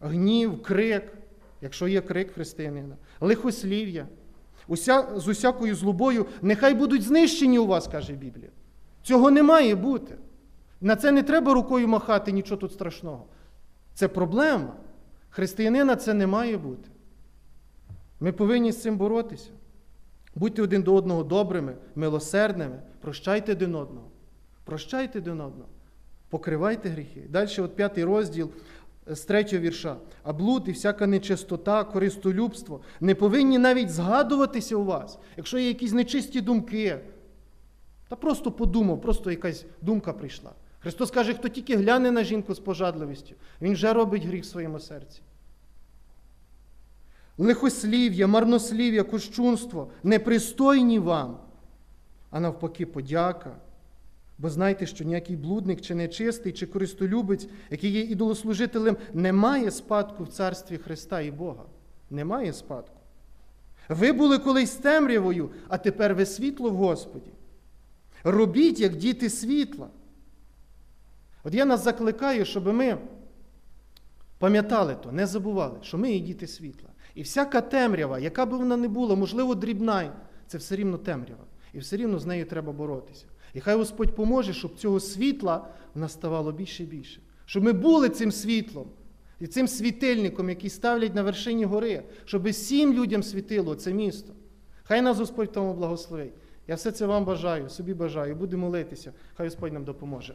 Гнів, 0.00 0.62
крик, 0.62 1.12
якщо 1.60 1.88
є 1.88 2.00
крик 2.00 2.32
християнина, 2.32 2.96
лихослів'я, 3.20 4.08
уся, 4.68 5.08
з 5.16 5.28
усякою 5.28 5.74
злобою, 5.74 6.26
нехай 6.42 6.74
будуть 6.74 7.02
знищені 7.02 7.58
у 7.58 7.66
вас, 7.66 7.88
каже 7.88 8.12
Біблія. 8.12 8.50
Цього 9.02 9.30
не 9.30 9.42
має 9.42 9.74
бути. 9.74 10.16
На 10.80 10.96
це 10.96 11.12
не 11.12 11.22
треба 11.22 11.54
рукою 11.54 11.88
махати, 11.88 12.32
нічого 12.32 12.60
тут 12.60 12.72
страшного. 12.72 13.26
Це 13.94 14.08
проблема. 14.08 14.76
Християнина 15.30 15.96
це 15.96 16.14
не 16.14 16.26
має 16.26 16.56
бути. 16.56 16.88
Ми 18.20 18.32
повинні 18.32 18.72
з 18.72 18.82
цим 18.82 18.96
боротися. 18.96 19.50
Будьте 20.34 20.62
один 20.62 20.82
до 20.82 20.94
одного 20.94 21.24
добрими, 21.24 21.76
милосердними, 21.94 22.82
прощайте 23.00 23.52
один 23.52 23.74
одного. 23.74 24.06
Прощайте 24.64 25.18
один 25.18 25.40
одного. 25.40 25.68
Покривайте 26.30 26.88
гріхи. 26.88 27.22
Далі, 27.28 27.48
от 27.58 27.76
п'ятий 27.76 28.04
розділ 28.04 28.50
з 29.06 29.20
третього 29.20 29.62
вірша. 29.62 29.96
А 30.22 30.32
блуд 30.32 30.62
і 30.66 30.72
всяка 30.72 31.06
нечистота, 31.06 31.84
користолюбство 31.84 32.80
не 33.00 33.14
повинні 33.14 33.58
навіть 33.58 33.90
згадуватися 33.90 34.76
у 34.76 34.84
вас, 34.84 35.18
якщо 35.36 35.58
є 35.58 35.68
якісь 35.68 35.92
нечисті 35.92 36.40
думки. 36.40 37.00
Та 38.08 38.16
просто 38.16 38.52
подумав, 38.52 39.00
просто 39.00 39.30
якась 39.30 39.64
думка 39.82 40.12
прийшла. 40.12 40.50
Христос 40.80 41.10
каже, 41.10 41.34
хто 41.34 41.48
тільки 41.48 41.76
гляне 41.76 42.10
на 42.10 42.24
жінку 42.24 42.54
з 42.54 42.58
пожадливістю, 42.58 43.34
він 43.60 43.72
вже 43.72 43.92
робить 43.92 44.24
гріх 44.24 44.42
в 44.42 44.46
своєму 44.46 44.80
серці. 44.80 45.20
Лихослів'я, 47.38 48.26
марнослів'я, 48.26 49.02
кощунство 49.02 49.90
непристойні 50.02 50.98
вам, 50.98 51.36
а 52.30 52.40
навпаки, 52.40 52.86
подяка. 52.86 53.56
Бо 54.40 54.50
знайте, 54.50 54.86
що 54.86 55.04
ніякий 55.04 55.36
блудник, 55.36 55.80
чи 55.80 55.94
нечистий, 55.94 56.52
чи 56.52 56.66
користолюбець, 56.66 57.48
який 57.70 57.90
є 57.90 58.00
ідолослужителем, 58.00 58.96
не 59.14 59.32
має 59.32 59.70
спадку 59.70 60.24
в 60.24 60.28
царстві 60.28 60.78
Христа 60.78 61.20
і 61.20 61.30
Бога. 61.30 61.64
Немає 62.10 62.52
спадку. 62.52 62.96
Ви 63.88 64.12
були 64.12 64.38
колись 64.38 64.74
темрявою, 64.74 65.50
а 65.68 65.78
тепер 65.78 66.14
ви 66.14 66.26
світло 66.26 66.70
в 66.70 66.76
Господі. 66.76 67.30
Робіть, 68.24 68.80
як 68.80 68.96
діти 68.96 69.30
світла. 69.30 69.88
От 71.44 71.54
я 71.54 71.64
нас 71.64 71.84
закликаю, 71.84 72.44
щоб 72.44 72.66
ми 72.66 72.98
пам'ятали 74.38 74.96
то, 75.02 75.12
не 75.12 75.26
забували, 75.26 75.78
що 75.82 75.98
ми 75.98 76.12
є 76.12 76.20
діти 76.20 76.46
світла. 76.46 76.88
І 77.14 77.22
всяка 77.22 77.60
темрява, 77.60 78.18
яка 78.18 78.46
би 78.46 78.56
вона 78.56 78.76
не 78.76 78.88
була, 78.88 79.14
можливо, 79.14 79.54
дрібна, 79.54 80.12
це 80.46 80.58
все 80.58 80.76
рівно 80.76 80.98
темрява. 80.98 81.44
І 81.72 81.78
все 81.78 81.96
рівно 81.96 82.18
з 82.18 82.26
нею 82.26 82.46
треба 82.46 82.72
боротися. 82.72 83.26
І 83.54 83.60
хай 83.60 83.76
Господь 83.76 84.14
поможе, 84.14 84.52
щоб 84.52 84.76
цього 84.76 85.00
світла 85.00 85.68
в 85.94 85.98
нас 85.98 86.12
ставало 86.12 86.52
більше 86.52 86.82
і 86.82 86.86
більше. 86.86 87.20
Щоб 87.46 87.64
ми 87.64 87.72
були 87.72 88.08
цим 88.08 88.32
світлом 88.32 88.88
і 89.40 89.46
цим 89.46 89.68
світильником, 89.68 90.48
який 90.48 90.70
ставлять 90.70 91.14
на 91.14 91.22
вершині 91.22 91.64
гори, 91.64 92.02
щоб 92.24 92.48
всім 92.48 92.94
людям 92.94 93.22
світило 93.22 93.74
це 93.74 93.92
місто. 93.92 94.32
Хай 94.82 95.02
нас 95.02 95.18
Господь 95.18 95.52
тому 95.52 95.74
благословить. 95.74 96.32
Я 96.68 96.74
все 96.74 96.92
це 96.92 97.06
вам 97.06 97.24
бажаю, 97.24 97.68
собі 97.68 97.94
бажаю, 97.94 98.36
буду 98.36 98.58
молитися. 98.58 99.12
Хай 99.34 99.46
Господь 99.46 99.72
нам 99.72 99.84
допоможе. 99.84 100.34